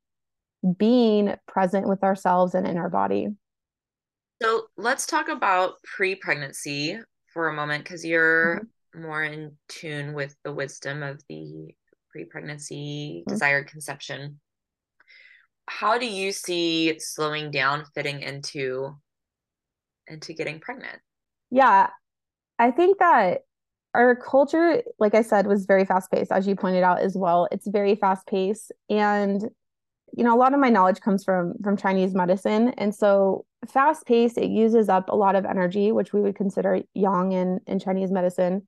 being 0.78 1.34
present 1.46 1.88
with 1.88 2.02
ourselves 2.04 2.54
and 2.54 2.66
in 2.66 2.76
our 2.76 2.88
body. 2.88 3.28
So 4.42 4.64
let's 4.76 5.06
talk 5.06 5.28
about 5.28 5.74
pre-pregnancy 5.84 6.98
for 7.32 7.48
a 7.48 7.52
moment 7.52 7.84
because 7.84 8.04
you're 8.04 8.56
mm-hmm. 8.56 9.02
more 9.02 9.22
in 9.22 9.52
tune 9.68 10.14
with 10.14 10.34
the 10.42 10.52
wisdom 10.52 11.04
of 11.04 11.22
the 11.28 11.72
pre-pregnancy 12.10 13.22
mm-hmm. 13.22 13.32
desired 13.32 13.68
conception. 13.68 14.40
How 15.68 15.96
do 15.96 16.06
you 16.06 16.32
see 16.32 16.98
slowing 16.98 17.52
down 17.52 17.84
fitting 17.94 18.20
into 18.20 18.96
into 20.08 20.32
getting 20.32 20.58
pregnant? 20.58 20.98
Yeah. 21.52 21.90
I 22.58 22.72
think 22.72 22.98
that 22.98 23.42
our 23.94 24.16
culture, 24.16 24.82
like 24.98 25.14
I 25.14 25.22
said, 25.22 25.46
was 25.46 25.66
very 25.66 25.84
fast 25.84 26.10
paced, 26.10 26.32
as 26.32 26.48
you 26.48 26.56
pointed 26.56 26.82
out 26.82 26.98
as 26.98 27.16
well. 27.16 27.46
It's 27.52 27.68
very 27.68 27.94
fast 27.94 28.26
paced. 28.26 28.72
And, 28.90 29.40
you 30.16 30.24
know, 30.24 30.34
a 30.34 30.40
lot 30.40 30.52
of 30.52 30.58
my 30.58 30.68
knowledge 30.68 31.00
comes 31.00 31.22
from 31.22 31.54
from 31.62 31.76
Chinese 31.76 32.12
medicine. 32.12 32.70
And 32.76 32.92
so 32.92 33.44
fast 33.68 34.06
paced, 34.06 34.38
it 34.38 34.50
uses 34.50 34.88
up 34.88 35.08
a 35.08 35.16
lot 35.16 35.34
of 35.34 35.44
energy, 35.44 35.92
which 35.92 36.12
we 36.12 36.20
would 36.20 36.36
consider 36.36 36.80
yang 36.94 37.32
in, 37.32 37.60
in 37.66 37.78
Chinese 37.78 38.10
medicine. 38.10 38.66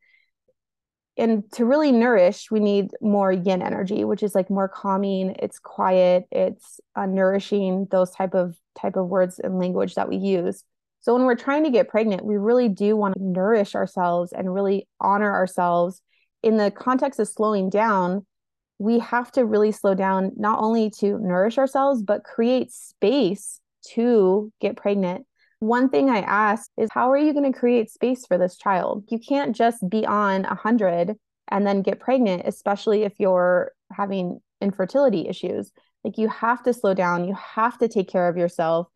And 1.16 1.44
to 1.52 1.64
really 1.64 1.92
nourish, 1.92 2.50
we 2.50 2.58
need 2.58 2.90
more 3.00 3.30
yin 3.30 3.62
energy, 3.62 4.04
which 4.04 4.22
is 4.22 4.34
like 4.34 4.50
more 4.50 4.68
calming, 4.68 5.36
it's 5.38 5.60
quiet, 5.60 6.24
it's 6.32 6.80
uh, 6.96 7.06
nourishing, 7.06 7.86
those 7.90 8.10
type 8.10 8.34
of 8.34 8.56
type 8.76 8.96
of 8.96 9.06
words 9.06 9.38
and 9.38 9.58
language 9.58 9.94
that 9.94 10.08
we 10.08 10.16
use. 10.16 10.64
So 11.00 11.14
when 11.14 11.24
we're 11.24 11.36
trying 11.36 11.64
to 11.64 11.70
get 11.70 11.88
pregnant, 11.88 12.24
we 12.24 12.36
really 12.36 12.68
do 12.68 12.96
want 12.96 13.14
to 13.14 13.22
nourish 13.22 13.74
ourselves 13.74 14.32
and 14.32 14.52
really 14.52 14.88
honor 15.00 15.30
ourselves. 15.30 16.02
In 16.42 16.56
the 16.56 16.70
context 16.70 17.20
of 17.20 17.28
slowing 17.28 17.70
down, 17.70 18.26
we 18.78 18.98
have 18.98 19.30
to 19.32 19.44
really 19.44 19.70
slow 19.70 19.94
down 19.94 20.32
not 20.36 20.58
only 20.60 20.90
to 20.98 21.18
nourish 21.18 21.58
ourselves, 21.58 22.02
but 22.02 22.24
create 22.24 22.72
space 22.72 23.60
to 23.94 24.52
get 24.60 24.76
pregnant. 24.76 25.26
One 25.60 25.88
thing 25.88 26.10
I 26.10 26.20
ask 26.20 26.70
is, 26.76 26.90
how 26.92 27.10
are 27.10 27.18
you 27.18 27.32
going 27.32 27.50
to 27.50 27.58
create 27.58 27.90
space 27.90 28.26
for 28.26 28.36
this 28.36 28.56
child? 28.56 29.04
You 29.08 29.18
can't 29.18 29.56
just 29.56 29.88
be 29.88 30.04
on 30.04 30.42
100 30.42 31.16
and 31.48 31.66
then 31.66 31.82
get 31.82 32.00
pregnant, 32.00 32.42
especially 32.44 33.02
if 33.02 33.14
you're 33.18 33.72
having 33.92 34.40
infertility 34.60 35.28
issues. 35.28 35.72
Like, 36.02 36.18
you 36.18 36.28
have 36.28 36.62
to 36.64 36.74
slow 36.74 36.92
down, 36.92 37.26
you 37.26 37.34
have 37.34 37.78
to 37.78 37.88
take 37.88 38.08
care 38.08 38.28
of 38.28 38.36
yourself 38.36 38.88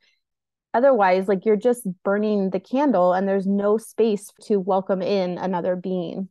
otherwise 0.75 1.29
like 1.29 1.45
you're 1.45 1.57
just 1.57 1.87
burning 2.05 2.51
the 2.51 2.61
candle 2.61 3.13
and 3.13 3.27
there's 3.27 3.47
no 3.47 3.79
space 3.79 4.31
to 4.43 4.61
welcome 4.61 5.03
in 5.03 5.39
another 5.39 5.77
being 5.77 6.29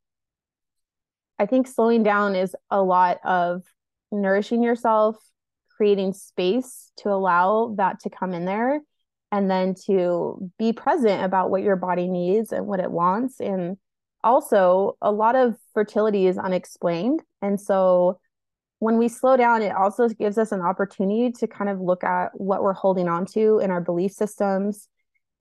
i 1.40 1.46
think 1.46 1.68
slowing 1.68 2.04
down 2.04 2.36
is 2.36 2.56
a 2.70 2.82
lot 2.82 3.20
of 3.24 3.64
nourishing 4.12 4.64
yourself 4.64 5.18
creating 5.78 6.14
space 6.14 6.92
to 6.98 7.10
allow 7.10 7.74
that 7.78 8.00
to 8.02 8.10
come 8.10 8.34
in 8.34 8.46
there 8.46 8.82
and 9.32 9.50
then 9.50 9.76
to 9.86 10.52
be 10.58 10.74
present 10.74 11.24
about 11.24 11.50
what 11.50 11.62
your 11.62 11.76
body 11.76 12.08
needs 12.08 12.52
and 12.52 12.66
what 12.66 12.80
it 12.80 12.92
wants 12.92 13.40
and 13.40 13.78
also 14.24 14.98
a 15.02 15.12
lot 15.12 15.36
of 15.36 15.56
fertility 15.74 16.28
is 16.28 16.38
unexplained 16.38 17.22
and 17.42 17.62
so 17.62 18.20
when 18.80 18.98
we 18.98 19.08
slow 19.08 19.36
down, 19.38 19.62
it 19.62 19.76
also 19.76 20.08
gives 20.08 20.38
us 20.38 20.52
an 20.52 20.62
opportunity 20.62 21.32
to 21.32 21.48
kind 21.48 21.70
of 21.70 21.82
look 21.82 22.04
at 22.04 22.30
what 22.34 22.62
we're 22.62 22.74
holding 22.74 23.08
on 23.08 23.26
to 23.26 23.60
in 23.60 23.72
our 23.72 23.82
belief 23.82 24.12
systems. 24.12 24.88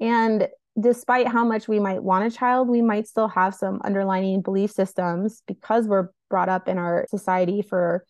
And 0.00 0.48
despite 0.80 1.28
how 1.28 1.44
much 1.44 1.68
we 1.68 1.78
might 1.78 2.02
want 2.02 2.26
a 2.32 2.36
child, 2.36 2.68
we 2.68 2.82
might 2.82 3.06
still 3.06 3.28
have 3.28 3.54
some 3.54 3.80
underlying 3.84 4.40
belief 4.40 4.70
systems 4.70 5.42
because 5.46 5.86
we're 5.86 6.08
brought 6.30 6.48
up 6.48 6.68
in 6.68 6.78
our 6.78 7.06
society 7.10 7.62
for 7.62 8.04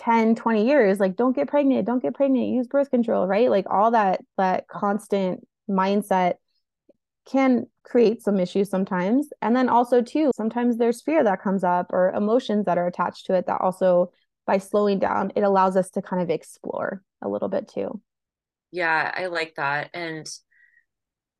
10 0.00 0.34
20 0.34 0.66
years 0.66 0.98
like 0.98 1.14
don't 1.14 1.36
get 1.36 1.46
pregnant 1.46 1.86
don't 1.86 2.02
get 2.02 2.14
pregnant 2.14 2.48
use 2.48 2.66
birth 2.66 2.90
control 2.90 3.26
right 3.26 3.50
like 3.50 3.66
all 3.70 3.90
that 3.90 4.20
that 4.38 4.66
constant 4.66 5.46
mindset 5.68 6.34
can 7.30 7.66
create 7.84 8.22
some 8.22 8.40
issues 8.40 8.70
sometimes 8.70 9.28
and 9.42 9.54
then 9.54 9.68
also 9.68 10.00
too 10.00 10.30
sometimes 10.34 10.78
there's 10.78 11.02
fear 11.02 11.22
that 11.22 11.42
comes 11.42 11.62
up 11.62 11.92
or 11.92 12.10
emotions 12.12 12.64
that 12.64 12.78
are 12.78 12.86
attached 12.86 13.26
to 13.26 13.34
it 13.34 13.46
that 13.46 13.60
also 13.60 14.10
by 14.50 14.58
slowing 14.58 14.98
down, 14.98 15.30
it 15.36 15.42
allows 15.42 15.76
us 15.76 15.90
to 15.90 16.02
kind 16.02 16.20
of 16.20 16.28
explore 16.28 17.04
a 17.22 17.28
little 17.28 17.48
bit 17.48 17.68
too. 17.68 18.00
Yeah, 18.72 19.12
I 19.16 19.26
like 19.26 19.54
that. 19.54 19.90
And 19.94 20.28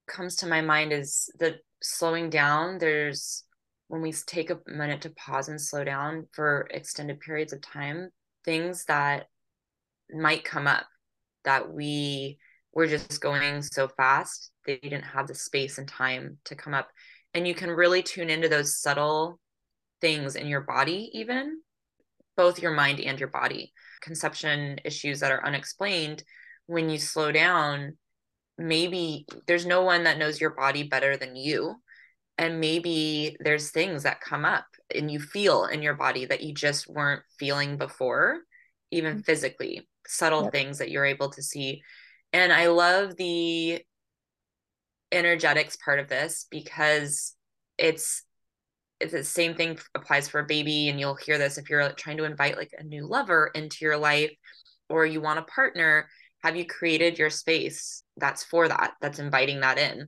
comes 0.07 0.37
to 0.37 0.46
my 0.46 0.61
mind 0.61 0.92
is 0.92 1.29
that 1.40 1.57
slowing 1.83 2.31
down, 2.31 2.79
there's 2.79 3.42
when 3.88 4.01
we 4.01 4.12
take 4.12 4.51
a 4.51 4.61
minute 4.66 5.01
to 5.01 5.11
pause 5.11 5.49
and 5.49 5.61
slow 5.61 5.83
down 5.83 6.29
for 6.31 6.68
extended 6.70 7.18
periods 7.18 7.53
of 7.53 7.61
time, 7.61 8.11
things 8.44 8.85
that 8.87 9.26
might 10.12 10.44
come 10.44 10.66
up 10.66 10.87
that 11.44 11.72
we 11.72 12.38
were 12.72 12.87
just 12.87 13.20
going 13.20 13.62
so 13.62 13.88
fast, 13.88 14.50
they 14.66 14.79
didn't 14.79 15.03
have 15.03 15.26
the 15.26 15.35
space 15.35 15.79
and 15.79 15.88
time 15.88 16.38
to 16.44 16.55
come 16.55 16.74
up. 16.74 16.88
And 17.35 17.46
you 17.46 17.55
can 17.55 17.70
really 17.70 18.03
tune 18.03 18.31
into 18.31 18.48
those 18.48 18.81
subtle 18.81 19.38
things 20.00 20.37
in 20.37 20.46
your 20.46 20.62
body, 20.62 21.11
even 21.12 21.61
both 22.37 22.61
your 22.61 22.72
mind 22.72 23.00
and 23.00 23.18
your 23.18 23.29
body. 23.29 23.72
Conception 24.00 24.79
issues 24.85 25.20
that 25.20 25.33
are 25.33 25.44
unexplained, 25.44 26.22
when 26.66 26.88
you 26.88 26.98
slow 26.98 27.33
down, 27.33 27.96
maybe 28.57 29.26
there's 29.46 29.66
no 29.66 29.83
one 29.83 30.05
that 30.05 30.18
knows 30.18 30.40
your 30.40 30.50
body 30.50 30.85
better 30.85 31.16
than 31.16 31.37
you. 31.37 31.74
And 32.38 32.61
maybe 32.61 33.37
there's 33.40 33.70
things 33.70 34.05
that 34.05 34.20
come 34.20 34.44
up 34.44 34.64
and 34.94 35.11
you 35.11 35.20
feel 35.20 35.66
in 35.66 35.83
your 35.83 35.94
body 35.94 36.24
that 36.26 36.42
you 36.42 36.53
just 36.53 36.88
weren't 36.88 37.22
feeling 37.38 37.76
before, 37.76 38.38
even 38.90 39.14
mm-hmm. 39.14 39.22
physically, 39.22 39.88
subtle 40.07 40.44
yep. 40.44 40.53
things 40.53 40.79
that 40.79 40.90
you're 40.90 41.05
able 41.05 41.31
to 41.31 41.42
see. 41.42 41.83
And 42.33 42.53
I 42.53 42.68
love 42.68 43.16
the 43.16 43.83
energetics 45.12 45.76
part 45.76 45.98
of 45.98 46.09
this 46.09 46.46
because 46.50 47.35
it's 47.79 48.22
it's 49.00 49.12
the 49.12 49.24
same 49.24 49.55
thing 49.55 49.79
applies 49.94 50.29
for 50.29 50.40
a 50.40 50.46
baby 50.46 50.88
and 50.88 51.00
you'll 51.00 51.16
hear 51.16 51.38
this 51.38 51.59
if 51.59 51.70
you're 51.70 51.90
trying 51.92 52.18
to 52.18 52.24
invite 52.24 52.57
like 52.57 52.72
a 52.79 52.85
new 52.85 53.07
lover 53.07 53.50
into 53.55 53.79
your 53.85 53.96
life 53.96 54.31
or 54.88 55.07
you 55.07 55.20
want 55.20 55.38
a 55.38 55.42
partner 55.42 56.09
have 56.44 56.55
you 56.55 56.64
created 56.64 57.18
your 57.18 57.31
space 57.31 58.05
that's 58.18 58.44
for 58.44 58.68
that 58.68 58.92
that's 59.00 59.18
inviting 59.18 59.61
that 59.61 59.79
in 59.79 60.07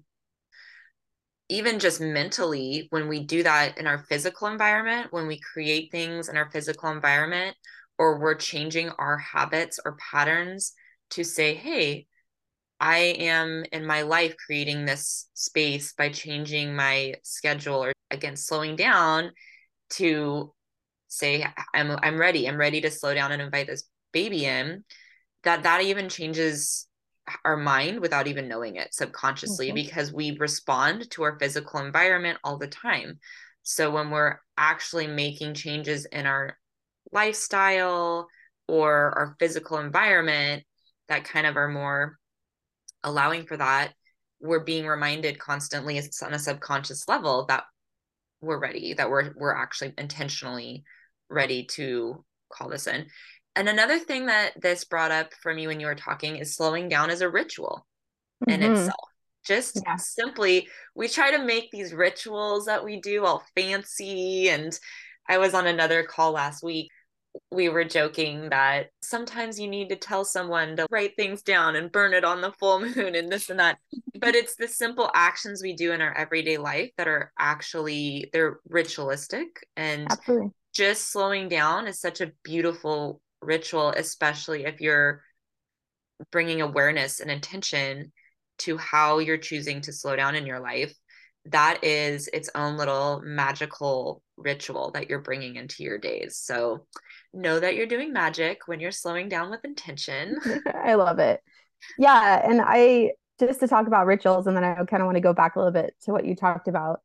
even 1.48 1.78
just 1.78 2.00
mentally 2.00 2.86
when 2.90 3.08
we 3.08 3.24
do 3.24 3.42
that 3.42 3.78
in 3.78 3.86
our 3.86 3.98
physical 3.98 4.48
environment 4.48 5.12
when 5.12 5.26
we 5.26 5.38
create 5.40 5.90
things 5.90 6.28
in 6.28 6.36
our 6.36 6.50
physical 6.50 6.90
environment 6.90 7.56
or 7.98 8.18
we're 8.18 8.34
changing 8.34 8.88
our 8.90 9.18
habits 9.18 9.78
or 9.84 9.96
patterns 10.10 10.72
to 11.10 11.24
say 11.24 11.54
hey 11.54 12.06
I 12.82 12.98
am 12.98 13.64
in 13.70 13.86
my 13.86 14.02
life 14.02 14.34
creating 14.44 14.84
this 14.84 15.28
space 15.34 15.92
by 15.92 16.08
changing 16.08 16.74
my 16.74 17.14
schedule 17.22 17.84
or 17.84 17.92
again 18.10 18.34
slowing 18.34 18.74
down 18.74 19.30
to 19.90 20.52
say 21.06 21.46
I'm 21.74 21.96
I'm 22.02 22.18
ready. 22.18 22.48
I'm 22.48 22.56
ready 22.56 22.80
to 22.80 22.90
slow 22.90 23.14
down 23.14 23.30
and 23.30 23.40
invite 23.40 23.68
this 23.68 23.84
baby 24.12 24.46
in. 24.46 24.84
That 25.44 25.62
that 25.62 25.82
even 25.82 26.08
changes 26.08 26.88
our 27.44 27.56
mind 27.56 28.00
without 28.00 28.26
even 28.26 28.48
knowing 28.48 28.76
it 28.76 28.94
subconsciously 28.94 29.68
mm-hmm. 29.68 29.76
because 29.76 30.12
we 30.12 30.36
respond 30.38 31.10
to 31.10 31.22
our 31.22 31.38
physical 31.38 31.80
environment 31.80 32.38
all 32.42 32.58
the 32.58 32.66
time. 32.66 33.18
So 33.62 33.90
when 33.90 34.10
we're 34.10 34.38
actually 34.56 35.06
making 35.06 35.54
changes 35.54 36.04
in 36.06 36.26
our 36.26 36.58
lifestyle 37.12 38.28
or 38.66 38.92
our 39.16 39.36
physical 39.38 39.78
environment 39.78 40.64
that 41.08 41.24
kind 41.24 41.46
of 41.46 41.56
are 41.56 41.68
more 41.68 42.18
allowing 43.04 43.46
for 43.46 43.56
that, 43.56 43.92
we're 44.40 44.64
being 44.64 44.86
reminded 44.86 45.38
constantly 45.38 46.00
on 46.22 46.34
a 46.34 46.38
subconscious 46.38 47.08
level 47.08 47.46
that 47.46 47.64
we're 48.40 48.58
ready, 48.58 48.94
that 48.94 49.08
we're 49.08 49.32
we're 49.36 49.54
actually 49.54 49.94
intentionally 49.96 50.82
ready 51.30 51.64
to 51.64 52.24
call 52.52 52.68
this 52.68 52.88
in. 52.88 53.06
And 53.54 53.68
another 53.68 53.98
thing 53.98 54.26
that 54.26 54.60
this 54.60 54.84
brought 54.84 55.10
up 55.10 55.34
for 55.34 55.52
me 55.52 55.66
when 55.66 55.80
you 55.80 55.86
were 55.86 55.94
talking 55.94 56.36
is 56.36 56.54
slowing 56.54 56.88
down 56.88 57.10
as 57.10 57.20
a 57.20 57.28
ritual 57.28 57.86
mm-hmm. 58.48 58.62
in 58.62 58.72
itself. 58.72 59.08
Just 59.44 59.80
yeah. 59.84 59.96
simply, 59.96 60.68
we 60.94 61.08
try 61.08 61.32
to 61.32 61.44
make 61.44 61.70
these 61.70 61.92
rituals 61.92 62.66
that 62.66 62.84
we 62.84 63.00
do 63.00 63.24
all 63.24 63.42
fancy. 63.56 64.48
And 64.48 64.78
I 65.28 65.38
was 65.38 65.52
on 65.52 65.66
another 65.66 66.04
call 66.04 66.32
last 66.32 66.62
week. 66.62 66.90
We 67.50 67.68
were 67.68 67.84
joking 67.84 68.50
that 68.50 68.90
sometimes 69.02 69.58
you 69.58 69.66
need 69.66 69.88
to 69.88 69.96
tell 69.96 70.24
someone 70.24 70.76
to 70.76 70.86
write 70.90 71.16
things 71.16 71.42
down 71.42 71.76
and 71.76 71.90
burn 71.90 72.12
it 72.12 72.24
on 72.24 72.40
the 72.40 72.52
full 72.52 72.80
moon 72.96 73.14
and 73.14 73.30
this 73.30 73.50
and 73.50 73.58
that. 73.58 73.78
but 74.18 74.34
it's 74.34 74.56
the 74.56 74.68
simple 74.68 75.10
actions 75.14 75.62
we 75.62 75.74
do 75.74 75.92
in 75.92 76.02
our 76.02 76.12
everyday 76.12 76.58
life 76.58 76.90
that 76.98 77.08
are 77.08 77.32
actually 77.38 78.28
they're 78.32 78.60
ritualistic 78.68 79.66
and 79.76 80.12
Absolutely. 80.12 80.50
just 80.74 81.10
slowing 81.10 81.48
down 81.48 81.88
is 81.88 82.00
such 82.00 82.20
a 82.20 82.32
beautiful 82.44 83.20
ritual, 83.42 83.90
especially 83.90 84.64
if 84.64 84.80
you're 84.80 85.22
bringing 86.30 86.60
awareness 86.60 87.20
and 87.20 87.30
intention 87.30 88.12
to 88.58 88.76
how 88.76 89.18
you're 89.18 89.38
choosing 89.38 89.80
to 89.82 89.92
slow 89.92 90.16
down 90.16 90.34
in 90.34 90.46
your 90.46 90.60
life. 90.60 90.94
That 91.46 91.82
is 91.82 92.28
its 92.32 92.50
own 92.54 92.76
little 92.76 93.20
magical 93.24 94.22
ritual 94.36 94.92
that 94.92 95.10
you're 95.10 95.20
bringing 95.20 95.56
into 95.56 95.82
your 95.82 95.98
days. 95.98 96.36
So 96.36 96.86
know 97.34 97.58
that 97.58 97.74
you're 97.74 97.86
doing 97.86 98.12
magic 98.12 98.68
when 98.68 98.78
you're 98.78 98.92
slowing 98.92 99.28
down 99.28 99.50
with 99.50 99.64
intention. 99.64 100.36
I 100.74 100.94
love 100.94 101.18
it. 101.18 101.40
Yeah. 101.98 102.48
And 102.48 102.60
I, 102.64 103.12
just 103.40 103.58
to 103.60 103.66
talk 103.66 103.88
about 103.88 104.06
rituals, 104.06 104.46
and 104.46 104.56
then 104.56 104.62
I 104.62 104.74
kind 104.84 105.02
of 105.02 105.06
want 105.06 105.16
to 105.16 105.20
go 105.20 105.32
back 105.32 105.56
a 105.56 105.58
little 105.58 105.72
bit 105.72 105.94
to 106.02 106.12
what 106.12 106.24
you 106.24 106.36
talked 106.36 106.68
about. 106.68 107.00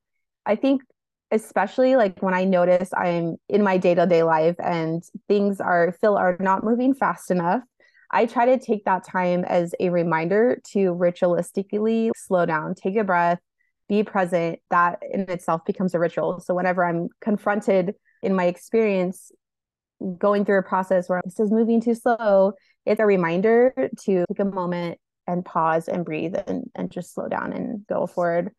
I 0.46 0.56
think 0.56 0.84
especially 1.32 1.96
like 1.96 2.22
when 2.22 2.34
I 2.34 2.46
notice 2.46 2.90
I'm 2.96 3.38
in 3.50 3.64
my 3.64 3.78
day-to-day 3.78 4.24
life 4.24 4.56
and 4.60 5.04
things 5.28 5.60
are 5.60 5.96
feel 6.00 6.16
are 6.16 6.38
not 6.40 6.64
moving 6.64 6.94
fast 6.94 7.32
enough, 7.32 7.62
I 8.12 8.26
try 8.26 8.46
to 8.46 8.60
take 8.60 8.86
that 8.86 9.04
time 9.04 9.44
as 9.44 9.76
a 9.80 9.90
reminder 9.90 10.62
to 10.72 10.94
ritualistically 10.94 12.12
slow 12.16 12.46
down, 12.46 12.76
take 12.76 12.96
a 12.96 13.04
breath, 13.04 13.40
be 13.90 14.04
present. 14.04 14.60
That 14.70 15.00
in 15.12 15.22
itself 15.30 15.66
becomes 15.66 15.94
a 15.94 16.00
ritual. 16.00 16.40
So 16.40 16.54
whenever 16.54 16.86
I'm 16.86 17.10
confronted 17.20 17.96
in 18.24 18.34
my 18.34 18.46
experience 18.46 19.32
going 20.18 20.46
through 20.46 20.60
a 20.60 20.64
process 20.64 21.10
where 21.10 21.22
this 21.26 21.40
is 21.40 21.52
moving 21.52 21.82
too 21.82 21.96
slow, 21.96 22.54
it's 22.86 23.02
a 23.02 23.06
reminder 23.06 23.74
to 24.04 24.26
take 24.28 24.40
a 24.40 24.46
moment 24.46 25.00
and 25.26 25.44
pause 25.44 25.90
and 25.90 26.06
breathe 26.06 26.36
and, 26.48 26.70
and 26.76 26.90
just 26.90 27.14
slow 27.14 27.28
down 27.28 27.52
and 27.52 27.86
go 27.88 28.08
forward. 28.08 28.52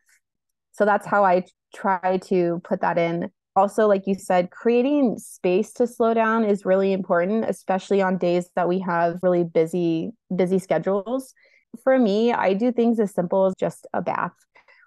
So 0.79 0.85
that's 0.85 1.09
how 1.09 1.25
I 1.25 1.43
try 1.75 2.21
to 2.27 2.61
put 2.63 2.83
that 2.83 2.99
in. 2.99 3.33
Also, 3.57 3.89
like 3.89 4.07
you 4.07 4.15
said, 4.15 4.53
creating 4.53 5.19
space 5.19 5.73
to 5.73 5.89
slow 5.89 6.15
down 6.15 6.45
is 6.45 6.65
really 6.65 6.93
important, 6.93 7.47
especially 7.49 8.01
on 8.01 8.17
days 8.17 8.49
that 8.55 8.69
we 8.69 8.79
have 8.79 9.19
really 9.21 9.43
busy, 9.43 10.13
busy 10.35 10.61
schedules. 10.61 11.35
For 11.83 11.99
me, 11.99 12.33
I 12.33 12.55
do 12.55 12.71
things 12.71 13.01
as 13.01 13.13
simple 13.13 13.47
as 13.47 13.55
just 13.59 13.89
a 13.93 14.01
bath 14.01 14.31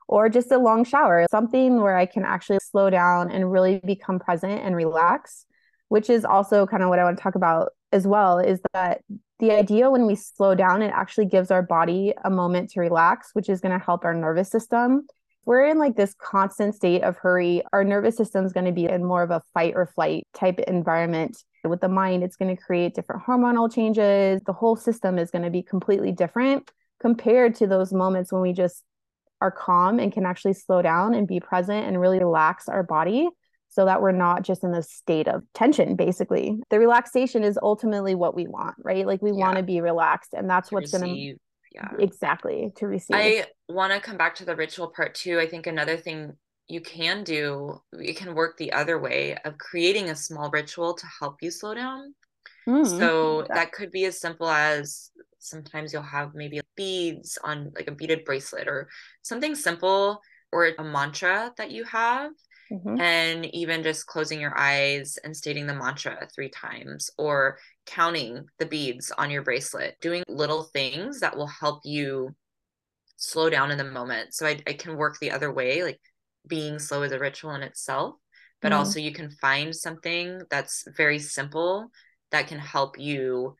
or 0.07 0.29
just 0.29 0.53
a 0.53 0.57
long 0.57 0.85
shower, 0.85 1.25
something 1.29 1.81
where 1.81 1.97
I 1.97 2.05
can 2.05 2.23
actually 2.23 2.59
slow 2.63 2.89
down 2.89 3.29
and 3.29 3.51
really 3.51 3.81
become 3.85 4.17
present 4.17 4.61
and 4.63 4.77
relax, 4.77 5.45
which 5.89 6.09
is 6.09 6.23
also 6.23 6.65
kind 6.65 6.83
of 6.83 6.87
what 6.87 6.99
I 6.99 7.03
want 7.03 7.17
to 7.17 7.23
talk 7.23 7.35
about 7.35 7.73
as 7.91 8.07
well 8.07 8.39
is 8.39 8.61
that 8.71 9.01
the 9.39 9.51
idea 9.51 9.91
when 9.91 10.05
we 10.05 10.15
slow 10.15 10.55
down, 10.55 10.81
it 10.81 10.93
actually 10.95 11.25
gives 11.25 11.51
our 11.51 11.61
body 11.61 12.13
a 12.23 12.29
moment 12.29 12.69
to 12.71 12.79
relax, 12.79 13.31
which 13.33 13.49
is 13.49 13.59
going 13.59 13.77
to 13.77 13.85
help 13.85 14.05
our 14.05 14.13
nervous 14.13 14.49
system 14.49 15.05
we're 15.45 15.65
in 15.65 15.79
like 15.79 15.95
this 15.95 16.13
constant 16.21 16.75
state 16.75 17.03
of 17.03 17.17
hurry, 17.17 17.63
our 17.73 17.83
nervous 17.83 18.15
system 18.15 18.45
is 18.45 18.53
going 18.53 18.65
to 18.65 18.71
be 18.71 18.85
in 18.85 19.03
more 19.03 19.23
of 19.23 19.31
a 19.31 19.41
fight 19.53 19.73
or 19.75 19.87
flight 19.87 20.27
type 20.33 20.59
environment. 20.59 21.43
With 21.63 21.81
the 21.81 21.89
mind, 21.89 22.23
it's 22.23 22.35
going 22.35 22.55
to 22.55 22.61
create 22.61 22.95
different 22.95 23.23
hormonal 23.23 23.71
changes. 23.71 24.41
The 24.45 24.53
whole 24.53 24.75
system 24.75 25.17
is 25.17 25.31
going 25.31 25.43
to 25.43 25.49
be 25.49 25.63
completely 25.63 26.11
different 26.11 26.71
compared 26.99 27.55
to 27.55 27.67
those 27.67 27.91
moments 27.91 28.31
when 28.31 28.41
we 28.41 28.53
just 28.53 28.83
are 29.41 29.51
calm 29.51 29.99
and 29.99 30.13
can 30.13 30.25
actually 30.25 30.53
slow 30.53 30.81
down 30.81 31.13
and 31.13 31.27
be 31.27 31.39
present 31.39 31.87
and 31.87 31.99
really 31.99 32.19
relax 32.19 32.69
our 32.69 32.83
body 32.83 33.27
so 33.69 33.85
that 33.85 34.01
we're 34.01 34.11
not 34.11 34.43
just 34.43 34.63
in 34.63 34.71
this 34.71 34.91
state 34.91 35.27
of 35.27 35.41
tension 35.53 35.95
basically 35.95 36.59
the 36.69 36.77
relaxation 36.77 37.43
is 37.43 37.57
ultimately 37.63 38.13
what 38.13 38.35
we 38.35 38.47
want 38.47 38.75
right 38.83 39.07
like 39.07 39.21
we 39.21 39.31
yeah. 39.31 39.37
want 39.37 39.57
to 39.57 39.63
be 39.63 39.81
relaxed 39.81 40.33
and 40.33 40.47
that's 40.47 40.69
to 40.69 40.75
what's 40.75 40.91
going 40.91 41.03
to 41.03 41.35
yeah. 41.73 41.91
Exactly 41.99 42.71
to 42.75 42.87
receive. 42.87 43.15
I 43.15 43.45
want 43.67 43.93
to 43.93 43.99
come 43.99 44.17
back 44.17 44.35
to 44.35 44.45
the 44.45 44.55
ritual 44.55 44.87
part 44.87 45.15
too. 45.15 45.39
I 45.39 45.47
think 45.47 45.67
another 45.67 45.97
thing 45.97 46.33
you 46.67 46.81
can 46.81 47.23
do 47.23 47.81
you 47.99 48.13
can 48.13 48.33
work 48.33 48.57
the 48.57 48.71
other 48.71 48.97
way 48.97 49.37
of 49.43 49.57
creating 49.57 50.09
a 50.09 50.15
small 50.15 50.49
ritual 50.49 50.93
to 50.93 51.05
help 51.19 51.37
you 51.41 51.51
slow 51.51 51.73
down. 51.73 52.13
Mm, 52.67 52.97
so 52.97 53.47
that 53.53 53.71
could 53.73 53.91
be 53.91 54.05
as 54.05 54.19
simple 54.19 54.49
as 54.49 55.11
sometimes 55.39 55.91
you'll 55.91 56.03
have 56.03 56.35
maybe 56.35 56.61
beads 56.77 57.37
on 57.43 57.71
like 57.75 57.87
a 57.87 57.91
beaded 57.91 58.23
bracelet 58.23 58.67
or 58.67 58.87
something 59.23 59.55
simple 59.55 60.21
or 60.51 60.71
a 60.77 60.83
mantra 60.83 61.51
that 61.57 61.71
you 61.71 61.83
have 61.83 62.31
mm-hmm. 62.71 62.99
and 62.99 63.45
even 63.53 63.83
just 63.83 64.07
closing 64.07 64.39
your 64.39 64.57
eyes 64.57 65.17
and 65.23 65.35
stating 65.35 65.67
the 65.67 65.73
mantra 65.73 66.27
three 66.33 66.49
times 66.49 67.09
or 67.17 67.57
counting 67.85 68.45
the 68.59 68.65
beads 68.65 69.11
on 69.17 69.29
your 69.29 69.43
bracelet, 69.43 69.97
doing 70.01 70.23
little 70.27 70.63
things 70.63 71.19
that 71.19 71.35
will 71.35 71.47
help 71.47 71.81
you 71.83 72.33
slow 73.17 73.49
down 73.49 73.71
in 73.71 73.77
the 73.77 73.83
moment. 73.83 74.33
So 74.33 74.47
I, 74.47 74.59
I 74.65 74.73
can 74.73 74.97
work 74.97 75.17
the 75.19 75.31
other 75.31 75.53
way, 75.53 75.83
like 75.83 75.99
being 76.47 76.79
slow 76.79 77.03
is 77.03 77.11
a 77.11 77.19
ritual 77.19 77.51
in 77.51 77.61
itself, 77.61 78.15
but 78.61 78.71
mm-hmm. 78.71 78.79
also 78.79 78.99
you 78.99 79.11
can 79.11 79.29
find 79.29 79.75
something 79.75 80.41
that's 80.49 80.85
very 80.95 81.19
simple 81.19 81.91
that 82.31 82.47
can 82.47 82.59
help 82.59 82.97
you 82.97 83.55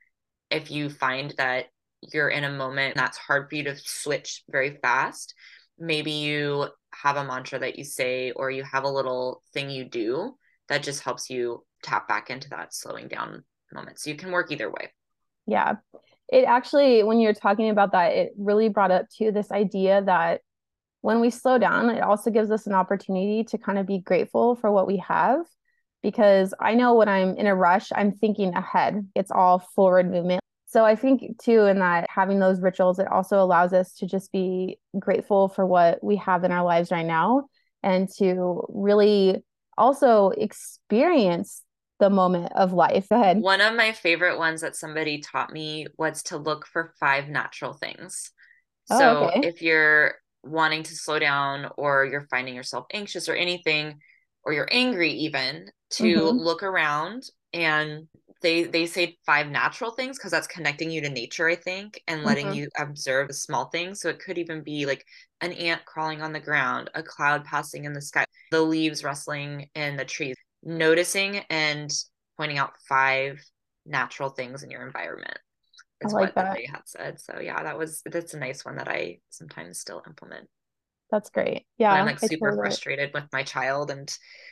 if 0.50 0.72
you 0.72 0.90
find 0.90 1.34
that 1.38 1.66
you're 2.14 2.30
in 2.30 2.44
a 2.44 2.52
moment 2.52 2.96
that's 2.96 3.18
hard 3.18 3.48
for 3.50 3.56
you 3.56 3.64
to 3.66 3.76
switch 3.76 4.44
very 4.50 4.78
fast. 4.82 5.36
Maybe 5.80 6.12
you 6.12 6.68
have 6.94 7.18
a 7.18 7.24
mantra 7.24 7.60
that 7.60 7.78
you 7.78 7.84
say, 7.84 8.32
or 8.32 8.52
you 8.52 8.64
have 8.64 8.84
a 8.84 8.90
little 8.90 9.42
thing 9.54 9.70
you 9.70 9.86
do 9.86 10.36
that 10.70 10.84
just 10.84 11.04
helps 11.04 11.30
you 11.30 11.66
tap 11.84 12.08
back 12.08 12.30
into 12.30 12.50
that 12.50 12.74
slowing 12.74 13.08
down 13.08 13.44
moment. 13.74 14.00
So 14.00 14.10
you 14.10 14.16
can 14.16 14.32
work 14.32 14.52
either 14.52 14.70
way. 14.70 14.92
Yeah. 15.48 15.76
It 16.30 16.46
actually, 16.46 17.04
when 17.04 17.20
you're 17.20 17.34
talking 17.34 17.70
about 17.70 17.92
that, 17.94 18.14
it 18.14 18.34
really 18.38 18.70
brought 18.70 18.92
up 18.92 19.08
to 19.18 19.32
this 19.32 19.52
idea 19.52 20.02
that 20.04 20.42
when 21.02 21.20
we 21.20 21.30
slow 21.30 21.58
down, 21.58 21.90
it 21.90 22.02
also 22.02 22.30
gives 22.30 22.52
us 22.52 22.68
an 22.68 22.74
opportunity 22.74 23.44
to 23.46 23.58
kind 23.58 23.80
of 23.80 23.88
be 23.88 24.00
grateful 24.00 24.56
for 24.56 24.72
what 24.72 24.88
we 24.88 24.98
have. 24.98 25.46
Because 26.04 26.54
I 26.60 26.74
know 26.76 26.96
when 26.96 27.10
I'm 27.10 27.36
in 27.36 27.48
a 27.48 27.56
rush, 27.56 27.90
I'm 27.94 28.12
thinking 28.12 28.54
ahead. 28.54 29.08
It's 29.16 29.32
all 29.32 29.60
forward 29.60 30.10
movement. 30.10 30.41
So 30.72 30.86
I 30.86 30.96
think 30.96 31.38
too, 31.38 31.66
in 31.66 31.80
that 31.80 32.08
having 32.10 32.40
those 32.40 32.62
rituals, 32.62 32.98
it 32.98 33.08
also 33.12 33.44
allows 33.44 33.74
us 33.74 33.94
to 33.96 34.08
just 34.08 34.32
be 34.32 34.80
grateful 34.98 35.50
for 35.50 35.66
what 35.66 36.02
we 36.02 36.16
have 36.16 36.46
in 36.46 36.54
our 36.54 36.64
lives 36.64 36.92
right 36.92 37.06
now 37.06 37.50
and 37.84 38.08
to 38.20 38.64
really 38.70 39.44
also 39.78 40.30
experience 40.30 41.62
the 42.00 42.10
moment 42.10 42.54
of 42.56 42.72
life. 42.72 43.08
Ahead. 43.12 43.40
One 43.40 43.60
of 43.60 43.76
my 43.76 43.92
favorite 43.92 44.38
ones 44.38 44.62
that 44.62 44.78
somebody 44.78 45.20
taught 45.20 45.52
me 45.52 45.88
was 45.98 46.24
to 46.24 46.38
look 46.38 46.66
for 46.66 46.94
five 47.02 47.28
natural 47.28 47.74
things. 47.74 48.32
Oh, 48.90 48.98
so 48.98 49.18
okay. 49.26 49.48
if 49.50 49.62
you're 49.62 50.16
wanting 50.42 50.84
to 50.84 50.96
slow 50.96 51.20
down 51.20 51.70
or 51.78 52.06
you're 52.06 52.28
finding 52.32 52.56
yourself 52.56 52.86
anxious 52.94 53.28
or 53.28 53.36
anything, 53.36 54.00
or 54.44 54.54
you're 54.54 54.70
angry 54.72 55.12
even, 55.12 55.70
to 55.92 56.04
mm-hmm. 56.04 56.38
look 56.38 56.64
around 56.64 57.24
and 57.54 58.08
they 58.42 58.64
they 58.64 58.86
say 58.86 59.18
five 59.26 59.48
natural 59.48 59.92
things 59.92 60.18
because 60.18 60.32
that's 60.32 60.48
connecting 60.48 60.90
you 60.90 61.02
to 61.02 61.10
nature 61.10 61.48
i 61.48 61.56
think 61.56 62.02
and 62.08 62.24
letting 62.24 62.48
mm-hmm. 62.48 62.56
you 62.56 62.68
observe 62.80 63.28
the 63.28 63.34
small 63.34 63.66
things 63.70 64.02
so 64.02 64.10
it 64.10 64.20
could 64.20 64.38
even 64.38 64.64
be 64.64 64.86
like 64.86 65.06
an 65.42 65.52
ant 65.54 65.84
crawling 65.86 66.22
on 66.22 66.34
the 66.34 66.40
ground 66.40 66.90
a 66.96 67.04
cloud 67.04 67.44
passing 67.46 67.86
in 67.86 67.94
the 67.94 68.02
sky 68.02 68.26
the 68.52 68.62
leaves 68.62 69.04
rustling 69.04 69.70
in 69.76 69.96
the 69.96 70.06
trees 70.06 70.36
noticing 70.64 71.38
and 71.50 71.92
pointing 72.38 72.58
out 72.58 72.74
five 72.88 73.40
natural 73.86 74.30
things 74.30 74.64
in 74.64 74.72
your 74.72 74.86
environment 74.86 75.38
is 76.02 76.14
like 76.14 76.36
what 76.36 76.36
that. 76.36 76.56
they 76.56 76.66
had 76.66 76.82
said. 76.86 77.20
So 77.20 77.40
yeah, 77.40 77.62
that 77.64 77.78
was 77.78 78.02
that's 78.06 78.34
a 78.34 78.40
nice 78.40 78.66
one 78.66 78.78
that 78.78 78.88
I 78.88 79.20
sometimes 79.30 79.80
still 79.80 80.02
implement. 80.08 80.48
That's 81.12 81.30
great. 81.30 81.66
Yeah. 81.78 81.92
When 81.92 82.02
I'm 82.02 82.06
like 82.06 82.20
super 82.20 82.56
frustrated 82.56 83.10
it. 83.10 83.14
with 83.14 83.26
my 83.34 83.44
child 83.44 83.92
and 83.92 84.12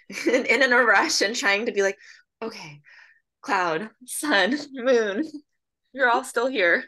in, 0.28 0.46
in 0.46 0.74
a 0.74 0.78
rush 0.78 1.22
and 1.22 1.36
trying 1.36 1.66
to 1.68 1.72
be 1.72 1.82
like, 1.82 1.98
okay, 2.42 2.82
cloud, 3.42 3.90
sun, 4.06 4.58
moon, 4.74 5.24
you're 5.94 6.10
all 6.10 6.24
still 6.24 6.48
here. 6.48 6.86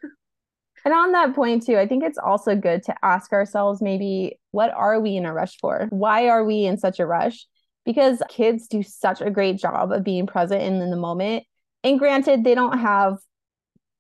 And 0.84 0.94
on 0.94 1.12
that 1.12 1.36
point 1.36 1.66
too, 1.66 1.78
I 1.78 1.88
think 1.88 2.04
it's 2.04 2.18
also 2.18 2.56
good 2.56 2.84
to 2.84 2.96
ask 3.04 3.32
ourselves 3.34 3.82
maybe 3.82 4.40
what 4.52 4.72
are 4.72 5.00
we 5.00 5.16
in 5.16 5.26
a 5.26 5.34
rush 5.34 5.58
for? 5.58 5.88
Why 5.92 6.28
are 6.28 6.44
we 6.44 6.66
in 6.66 6.78
such 6.78 7.00
a 7.00 7.06
rush? 7.06 7.46
because 7.86 8.22
kids 8.30 8.68
do 8.68 8.84
such 8.84 9.22
a 9.22 9.32
great 9.32 9.58
job 9.58 9.92
of 9.92 10.04
being 10.04 10.28
present 10.28 10.62
in, 10.62 10.82
in 10.82 10.92
the 10.92 10.98
moment. 10.98 11.44
And 11.84 11.98
granted, 11.98 12.44
they 12.44 12.56
don't 12.56 12.78
have 12.78 13.18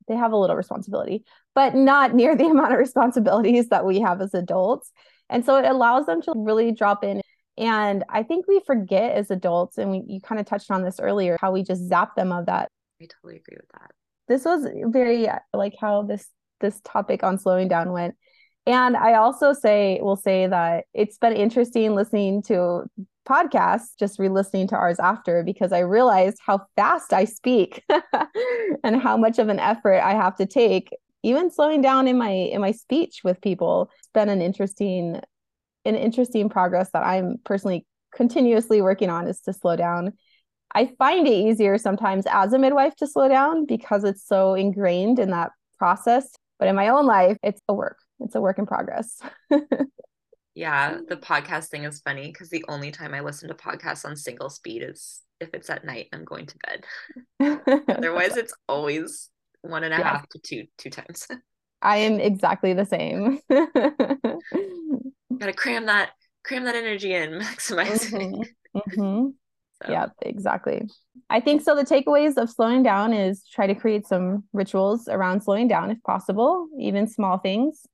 they 0.07 0.15
have 0.15 0.33
a 0.33 0.37
little 0.37 0.55
responsibility, 0.55 1.23
but 1.55 1.73
not 1.73 2.13
near 2.13 2.35
the 2.35 2.45
amount 2.49 2.73
of 2.73 2.79
responsibilities 2.79 3.69
that 3.69 3.85
we 3.85 4.01
have 4.01 4.21
as 4.21 4.33
adults. 4.33 4.91
And 5.29 5.45
so 5.45 5.57
it 5.57 5.65
allows 5.65 6.05
them 6.05 6.21
to 6.23 6.33
really 6.35 6.71
drop 6.71 7.03
in. 7.03 7.21
And 7.57 8.03
I 8.09 8.23
think 8.23 8.47
we 8.47 8.61
forget 8.65 9.13
as 9.13 9.29
adults, 9.29 9.77
and 9.77 9.91
we, 9.91 10.03
you 10.07 10.21
kind 10.21 10.39
of 10.39 10.45
touched 10.45 10.71
on 10.71 10.83
this 10.83 10.99
earlier, 10.99 11.37
how 11.39 11.51
we 11.51 11.63
just 11.63 11.87
zap 11.87 12.15
them 12.15 12.31
of 12.31 12.45
that 12.45 12.69
I 13.01 13.07
totally 13.07 13.37
agree 13.37 13.57
with 13.57 13.69
that. 13.73 13.91
This 14.27 14.45
was 14.45 14.67
very 14.91 15.27
like 15.53 15.73
how 15.79 16.03
this 16.03 16.27
this 16.59 16.79
topic 16.83 17.23
on 17.23 17.37
slowing 17.37 17.67
down 17.67 17.91
went. 17.91 18.15
And 18.67 18.95
I 18.95 19.15
also 19.15 19.53
say 19.53 19.99
will 20.01 20.15
say 20.15 20.47
that 20.47 20.85
it's 20.93 21.17
been 21.17 21.33
interesting 21.33 21.95
listening 21.95 22.43
to 22.43 22.83
podcasts, 23.27 23.97
just 23.99 24.19
re-listening 24.19 24.67
to 24.67 24.75
ours 24.75 24.99
after 24.99 25.43
because 25.43 25.71
I 25.71 25.79
realized 25.79 26.37
how 26.45 26.61
fast 26.75 27.13
I 27.13 27.25
speak 27.25 27.83
and 28.83 29.01
how 29.01 29.17
much 29.17 29.39
of 29.39 29.49
an 29.49 29.59
effort 29.59 29.99
I 30.01 30.13
have 30.13 30.35
to 30.37 30.45
take 30.45 30.89
even 31.23 31.51
slowing 31.51 31.81
down 31.81 32.07
in 32.07 32.17
my 32.17 32.29
in 32.29 32.61
my 32.61 32.71
speech 32.71 33.21
with 33.23 33.41
people. 33.41 33.89
It's 33.99 34.09
been 34.13 34.29
an 34.29 34.41
interesting 34.41 35.21
an 35.85 35.95
interesting 35.95 36.49
progress 36.49 36.89
that 36.93 37.03
I'm 37.03 37.37
personally 37.43 37.85
continuously 38.13 38.81
working 38.81 39.09
on 39.09 39.27
is 39.27 39.41
to 39.41 39.53
slow 39.53 39.75
down. 39.75 40.13
I 40.73 40.91
find 40.97 41.27
it 41.27 41.31
easier 41.31 41.77
sometimes 41.77 42.25
as 42.29 42.53
a 42.53 42.59
midwife 42.59 42.95
to 42.97 43.07
slow 43.07 43.27
down 43.27 43.65
because 43.65 44.03
it's 44.03 44.25
so 44.25 44.53
ingrained 44.53 45.19
in 45.19 45.31
that 45.31 45.51
process. 45.77 46.29
But 46.59 46.67
in 46.67 46.75
my 46.75 46.89
own 46.89 47.05
life, 47.05 47.37
it's 47.43 47.61
a 47.67 47.73
work. 47.73 47.97
It's 48.19 48.35
a 48.35 48.41
work 48.41 48.59
in 48.59 48.65
progress. 48.65 49.19
yeah, 50.55 50.99
the 51.07 51.17
podcast 51.17 51.69
thing 51.69 51.83
is 51.83 52.01
funny 52.01 52.27
because 52.27 52.49
the 52.49 52.63
only 52.67 52.91
time 52.91 53.13
I 53.13 53.21
listen 53.21 53.49
to 53.49 53.55
podcasts 53.55 54.05
on 54.05 54.15
single 54.15 54.49
speed 54.49 54.83
is 54.83 55.21
if 55.39 55.49
it's 55.53 55.69
at 55.69 55.83
night 55.83 56.07
I'm 56.13 56.23
going 56.23 56.45
to 56.45 56.55
bed. 57.39 57.81
Otherwise, 57.89 58.37
it's 58.37 58.53
always 58.69 59.29
one 59.61 59.83
and 59.83 59.93
a 59.93 59.97
half 59.97 60.27
to 60.29 60.39
two 60.39 60.65
two 60.77 60.89
times. 60.89 61.27
I 61.81 61.97
am 61.97 62.19
exactly 62.19 62.73
the 62.73 62.85
same. 62.85 63.39
Gotta 63.49 64.37
cram 65.53 65.87
that 65.87 66.11
cram 66.43 66.65
that 66.65 66.75
energy 66.75 67.13
in, 67.13 67.31
maximize 67.39 68.11
mm-hmm. 68.11 68.43
mm-hmm. 68.77 69.29
So. 69.83 69.91
Yep, 69.91 70.11
exactly. 70.21 70.87
I 71.31 71.39
think 71.39 71.63
so. 71.63 71.75
The 71.75 71.83
takeaways 71.83 72.37
of 72.37 72.51
slowing 72.51 72.83
down 72.83 73.13
is 73.13 73.43
try 73.51 73.65
to 73.65 73.73
create 73.73 74.05
some 74.05 74.43
rituals 74.53 75.07
around 75.07 75.41
slowing 75.41 75.67
down 75.67 75.89
if 75.89 75.97
possible, 76.03 76.67
even 76.79 77.07
small 77.07 77.39
things. 77.39 77.87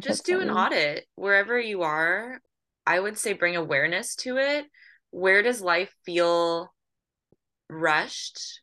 Just 0.00 0.26
do 0.26 0.40
an 0.40 0.50
audit 0.50 1.06
wherever 1.14 1.58
you 1.58 1.82
are. 1.82 2.40
I 2.86 2.98
would 2.98 3.18
say 3.18 3.32
bring 3.32 3.56
awareness 3.56 4.16
to 4.16 4.38
it. 4.38 4.66
Where 5.10 5.42
does 5.42 5.60
life 5.60 5.94
feel 6.04 6.72
rushed? 7.68 8.60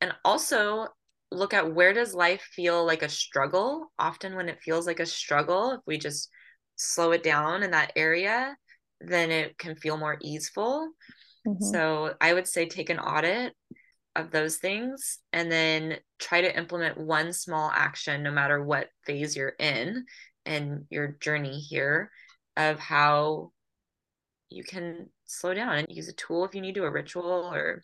And 0.00 0.12
also 0.24 0.88
look 1.30 1.54
at 1.54 1.74
where 1.74 1.92
does 1.92 2.14
life 2.14 2.42
feel 2.52 2.84
like 2.84 3.02
a 3.02 3.08
struggle? 3.08 3.92
Often 3.98 4.36
when 4.36 4.48
it 4.48 4.60
feels 4.62 4.86
like 4.86 5.00
a 5.00 5.06
struggle, 5.06 5.72
if 5.72 5.80
we 5.86 5.98
just 5.98 6.30
slow 6.76 7.12
it 7.12 7.22
down 7.22 7.62
in 7.62 7.70
that 7.72 7.92
area, 7.96 8.56
then 9.00 9.30
it 9.30 9.58
can 9.58 9.76
feel 9.76 9.96
more 9.96 10.18
easeful. 10.22 10.90
Mm-hmm. 11.46 11.64
So 11.64 12.14
I 12.20 12.32
would 12.32 12.46
say 12.46 12.66
take 12.66 12.90
an 12.90 12.98
audit 12.98 13.54
of 14.16 14.30
those 14.30 14.56
things 14.56 15.18
and 15.32 15.52
then 15.52 15.98
try 16.18 16.40
to 16.40 16.56
implement 16.56 16.98
one 16.98 17.32
small 17.32 17.70
action 17.70 18.22
no 18.22 18.30
matter 18.30 18.62
what 18.62 18.88
phase 19.04 19.36
you're 19.36 19.54
in 19.58 20.06
and 20.46 20.86
your 20.88 21.08
journey 21.20 21.60
here 21.60 22.10
of 22.56 22.78
how 22.78 23.52
you 24.48 24.64
can 24.64 25.10
slow 25.26 25.52
down 25.52 25.76
and 25.76 25.86
use 25.90 26.08
a 26.08 26.14
tool 26.14 26.46
if 26.46 26.54
you 26.54 26.62
need 26.62 26.74
to 26.74 26.84
a 26.84 26.90
ritual 26.90 27.50
or 27.52 27.82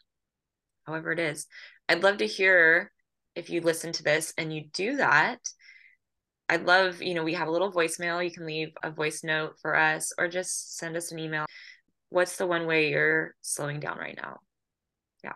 however 0.87 1.13
it 1.13 1.19
is 1.19 1.47
i'd 1.91 2.03
love 2.03 2.17
to 2.17 2.27
hear 2.27 2.91
if 3.35 3.51
you 3.51 3.61
listen 3.61 3.93
to 3.93 4.03
this 4.03 4.33
and 4.37 4.53
you 4.53 4.65
do 4.73 4.97
that 4.97 5.39
I'd 6.53 6.67
love, 6.67 7.01
you 7.01 7.15
know, 7.15 7.25
we 7.25 7.33
have 7.33 7.49
a 7.49 7.51
little 7.51 7.73
voicemail. 7.73 8.23
You 8.23 8.31
can 8.31 8.45
leave 8.45 8.73
a 8.83 8.91
voice 8.91 9.25
note 9.25 9.55
for 9.63 9.75
us 9.75 10.13
or 10.19 10.29
just 10.29 10.77
send 10.77 10.99
us 10.99 11.11
an 11.11 11.19
email. 11.19 11.47
What's 12.11 12.37
the 12.37 12.47
one 12.47 12.67
way 12.67 12.91
you're 12.91 13.35
slowing 13.41 13.81
down 13.81 13.97
right 13.97 14.19
now? 14.21 14.41
Yeah. 15.25 15.33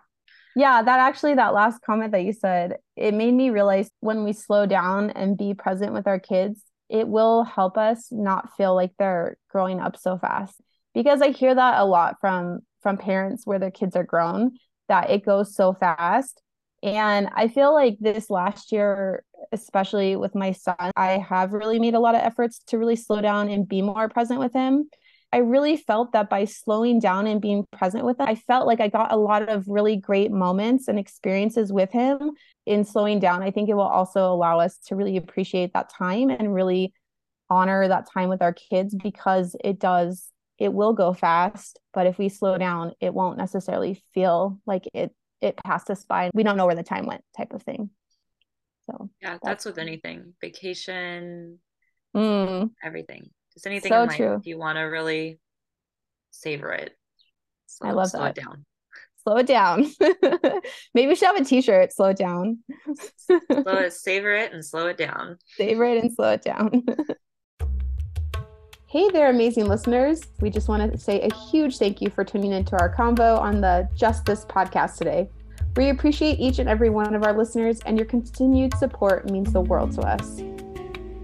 Yeah, 0.54 0.82
that 0.82 1.00
actually, 1.00 1.32
that 1.34 1.54
last 1.54 1.80
comment 1.80 2.12
that 2.12 2.24
you 2.24 2.34
said, 2.34 2.76
it 2.96 3.14
made 3.14 3.32
me 3.32 3.48
realize 3.48 3.88
when 4.00 4.24
we 4.24 4.34
slow 4.34 4.66
down 4.66 5.08
and 5.08 5.38
be 5.38 5.54
present 5.54 5.94
with 5.94 6.06
our 6.06 6.20
kids, 6.20 6.60
it 6.90 7.08
will 7.08 7.44
help 7.44 7.78
us 7.78 8.08
not 8.10 8.54
feel 8.58 8.74
like 8.74 8.92
they're 8.98 9.38
growing 9.48 9.80
up 9.80 9.96
so 9.96 10.18
fast. 10.18 10.60
Because 10.92 11.22
I 11.22 11.30
hear 11.30 11.54
that 11.54 11.80
a 11.80 11.84
lot 11.86 12.16
from 12.20 12.60
from 12.82 12.98
parents 12.98 13.46
where 13.46 13.58
their 13.58 13.70
kids 13.70 13.96
are 13.96 14.04
grown 14.04 14.58
that 14.88 15.10
it 15.10 15.24
goes 15.24 15.56
so 15.56 15.72
fast 15.72 16.42
and 16.82 17.28
I 17.34 17.48
feel 17.48 17.72
like 17.72 17.96
this 18.00 18.30
last 18.30 18.72
year, 18.72 19.24
especially 19.52 20.16
with 20.16 20.34
my 20.34 20.52
son, 20.52 20.90
I 20.96 21.18
have 21.18 21.52
really 21.52 21.78
made 21.78 21.94
a 21.94 22.00
lot 22.00 22.14
of 22.14 22.20
efforts 22.20 22.60
to 22.68 22.78
really 22.78 22.96
slow 22.96 23.20
down 23.20 23.48
and 23.48 23.68
be 23.68 23.82
more 23.82 24.08
present 24.08 24.40
with 24.40 24.52
him. 24.52 24.88
I 25.32 25.38
really 25.38 25.76
felt 25.76 26.12
that 26.12 26.30
by 26.30 26.44
slowing 26.44 27.00
down 27.00 27.26
and 27.26 27.40
being 27.40 27.66
present 27.72 28.04
with 28.04 28.20
him, 28.20 28.28
I 28.28 28.36
felt 28.36 28.66
like 28.66 28.80
I 28.80 28.88
got 28.88 29.12
a 29.12 29.16
lot 29.16 29.48
of 29.48 29.66
really 29.68 29.96
great 29.96 30.30
moments 30.30 30.88
and 30.88 30.98
experiences 30.98 31.72
with 31.72 31.90
him 31.90 32.32
in 32.64 32.84
slowing 32.84 33.18
down. 33.18 33.42
I 33.42 33.50
think 33.50 33.68
it 33.68 33.74
will 33.74 33.82
also 33.82 34.32
allow 34.32 34.60
us 34.60 34.78
to 34.86 34.96
really 34.96 35.16
appreciate 35.16 35.72
that 35.74 35.90
time 35.90 36.30
and 36.30 36.54
really 36.54 36.94
honor 37.50 37.86
that 37.86 38.08
time 38.12 38.28
with 38.28 38.42
our 38.42 38.52
kids 38.52 38.94
because 38.94 39.56
it 39.62 39.78
does 39.78 40.30
it 40.58 40.72
will 40.72 40.92
go 40.92 41.12
fast 41.12 41.78
but 41.92 42.06
if 42.06 42.18
we 42.18 42.28
slow 42.28 42.58
down 42.58 42.92
it 43.00 43.14
won't 43.14 43.38
necessarily 43.38 44.02
feel 44.14 44.58
like 44.66 44.88
it 44.94 45.14
it 45.40 45.56
passed 45.56 45.90
us 45.90 46.04
by. 46.04 46.30
We 46.34 46.42
don't 46.42 46.56
know 46.56 46.66
where 46.66 46.74
the 46.74 46.82
time 46.82 47.06
went, 47.06 47.24
type 47.36 47.52
of 47.52 47.62
thing. 47.62 47.90
So 48.90 49.10
yeah, 49.20 49.32
that's, 49.32 49.44
that's 49.44 49.64
with 49.64 49.78
anything, 49.78 50.34
vacation, 50.40 51.58
mm. 52.16 52.70
everything. 52.82 53.30
Just 53.52 53.66
anything 53.66 53.90
so 53.90 54.02
in 54.02 54.08
life. 54.08 54.16
True. 54.16 54.34
If 54.34 54.46
you 54.46 54.58
want 54.58 54.76
to 54.76 54.82
really 54.82 55.40
savor 56.30 56.70
it, 56.72 56.96
slow, 57.66 57.88
I 57.88 57.92
love 57.92 58.10
slow 58.10 58.20
that. 58.20 58.38
it 58.38 58.44
down. 58.44 58.64
Slow 59.26 59.36
it 59.38 59.46
down. 59.46 59.86
Maybe 60.94 61.08
we 61.08 61.16
should 61.16 61.26
have 61.26 61.36
a 61.36 61.44
T-shirt. 61.44 61.92
Slow 61.92 62.10
it 62.10 62.16
down. 62.16 62.58
slow 63.26 63.78
it, 63.78 63.92
savor 63.92 64.32
it, 64.32 64.52
and 64.52 64.64
slow 64.64 64.86
it 64.86 64.96
down. 64.96 65.38
Savor 65.56 65.84
it 65.84 66.02
and 66.02 66.12
slow 66.12 66.30
it 66.30 66.42
down. 66.42 66.84
Hey 68.88 69.10
there, 69.10 69.30
amazing 69.30 69.66
listeners. 69.66 70.22
We 70.40 70.48
just 70.48 70.68
want 70.68 70.92
to 70.92 70.96
say 70.96 71.20
a 71.20 71.34
huge 71.34 71.76
thank 71.76 72.00
you 72.00 72.08
for 72.08 72.22
tuning 72.22 72.52
into 72.52 72.78
our 72.78 72.94
convo 72.94 73.36
on 73.36 73.60
the 73.60 73.88
Just 73.96 74.24
This 74.24 74.44
podcast 74.44 74.98
today. 74.98 75.28
We 75.74 75.88
appreciate 75.88 76.38
each 76.38 76.60
and 76.60 76.68
every 76.68 76.88
one 76.88 77.12
of 77.12 77.24
our 77.24 77.36
listeners, 77.36 77.80
and 77.80 77.98
your 77.98 78.06
continued 78.06 78.74
support 78.74 79.28
means 79.28 79.52
the 79.52 79.60
world 79.60 79.90
to 79.96 80.02
us. 80.02 80.38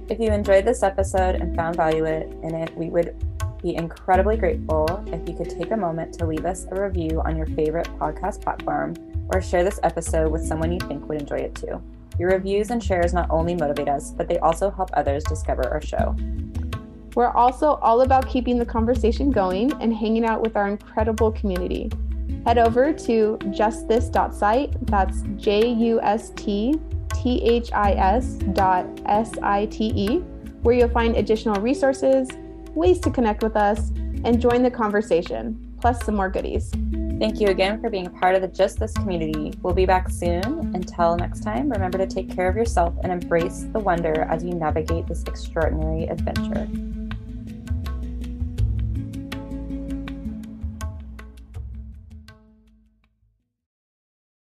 If 0.09 0.19
you 0.19 0.33
enjoyed 0.33 0.65
this 0.65 0.83
episode 0.83 1.37
and 1.37 1.55
found 1.55 1.77
value 1.77 2.05
in 2.05 2.53
it, 2.53 2.77
we 2.77 2.91
would 2.91 3.15
be 3.63 3.77
incredibly 3.77 4.37
grateful 4.37 5.05
if 5.07 5.29
you 5.29 5.37
could 5.37 5.49
take 5.49 5.71
a 5.71 5.77
moment 5.77 6.15
to 6.15 6.27
leave 6.27 6.45
us 6.45 6.67
a 6.73 6.83
review 6.83 7.23
on 7.25 7.37
your 7.37 7.47
favorite 7.47 7.87
podcast 8.01 8.43
platform 8.43 8.97
or 9.33 9.41
share 9.41 9.63
this 9.63 9.79
episode 9.85 10.33
with 10.33 10.45
someone 10.45 10.73
you 10.73 10.81
think 10.81 11.09
would 11.09 11.21
enjoy 11.21 11.37
it 11.37 11.55
too. 11.55 11.81
Your 12.19 12.31
reviews 12.31 12.71
and 12.71 12.83
shares 12.83 13.15
not 13.15 13.31
only 13.31 13.55
motivate 13.55 13.89
us, 13.89 14.11
but 14.11 14.27
they 14.27 14.39
also 14.39 14.69
help 14.69 14.91
others 14.95 15.23
discover 15.23 15.69
our 15.69 15.81
show. 15.81 16.17
We're 17.15 17.31
also 17.31 17.75
all 17.83 18.01
about 18.01 18.29
keeping 18.29 18.59
the 18.59 18.65
conversation 18.65 19.31
going 19.31 19.73
and 19.83 19.95
hanging 19.95 20.25
out 20.25 20.41
with 20.41 20.57
our 20.57 20.69
incredible 20.69 21.31
community. 21.33 21.91
Head 22.47 22.59
over 22.59 22.93
to 22.93 23.39
justthis.site, 23.43 24.87
that's 24.87 25.23
J 25.37 25.69
U 25.73 26.01
S 26.01 26.31
T 26.31 26.81
T 27.15 27.43
H 27.43 27.71
I 27.73 27.93
S 27.93 28.35
dot 28.55 28.87
S 29.07 29.31
I 29.43 29.67
T 29.67 29.93
E, 29.95 30.19
where 30.63 30.75
you'll 30.75 30.89
find 30.89 31.17
additional 31.17 31.61
resources, 31.61 32.29
ways 32.75 32.99
to 33.01 33.11
connect 33.11 33.43
with 33.43 33.57
us, 33.57 33.91
and 34.25 34.41
join 34.41 34.63
the 34.63 34.71
conversation, 34.71 35.75
plus 35.81 36.05
some 36.05 36.17
more 36.17 36.31
goodies. 36.31 36.73
Thank 37.19 37.41
you 37.41 37.49
again 37.49 37.81
for 37.81 37.91
being 37.91 38.07
a 38.07 38.11
part 38.11 38.35
of 38.35 38.43
the 38.43 38.49
Just 38.49 38.81
This 38.81 38.93
community. 38.95 39.53
We'll 39.63 39.75
be 39.75 39.87
back 39.87 40.09
soon. 40.09 40.73
Until 40.75 41.17
next 41.17 41.41
time, 41.41 41.71
remember 41.71 41.99
to 41.99 42.07
take 42.07 42.35
care 42.35 42.49
of 42.49 42.57
yourself 42.57 42.95
and 43.05 43.13
embrace 43.13 43.67
the 43.73 43.79
wonder 43.79 44.23
as 44.23 44.43
you 44.43 44.55
navigate 44.55 45.07
this 45.07 45.23
extraordinary 45.25 46.09
adventure. 46.09 46.69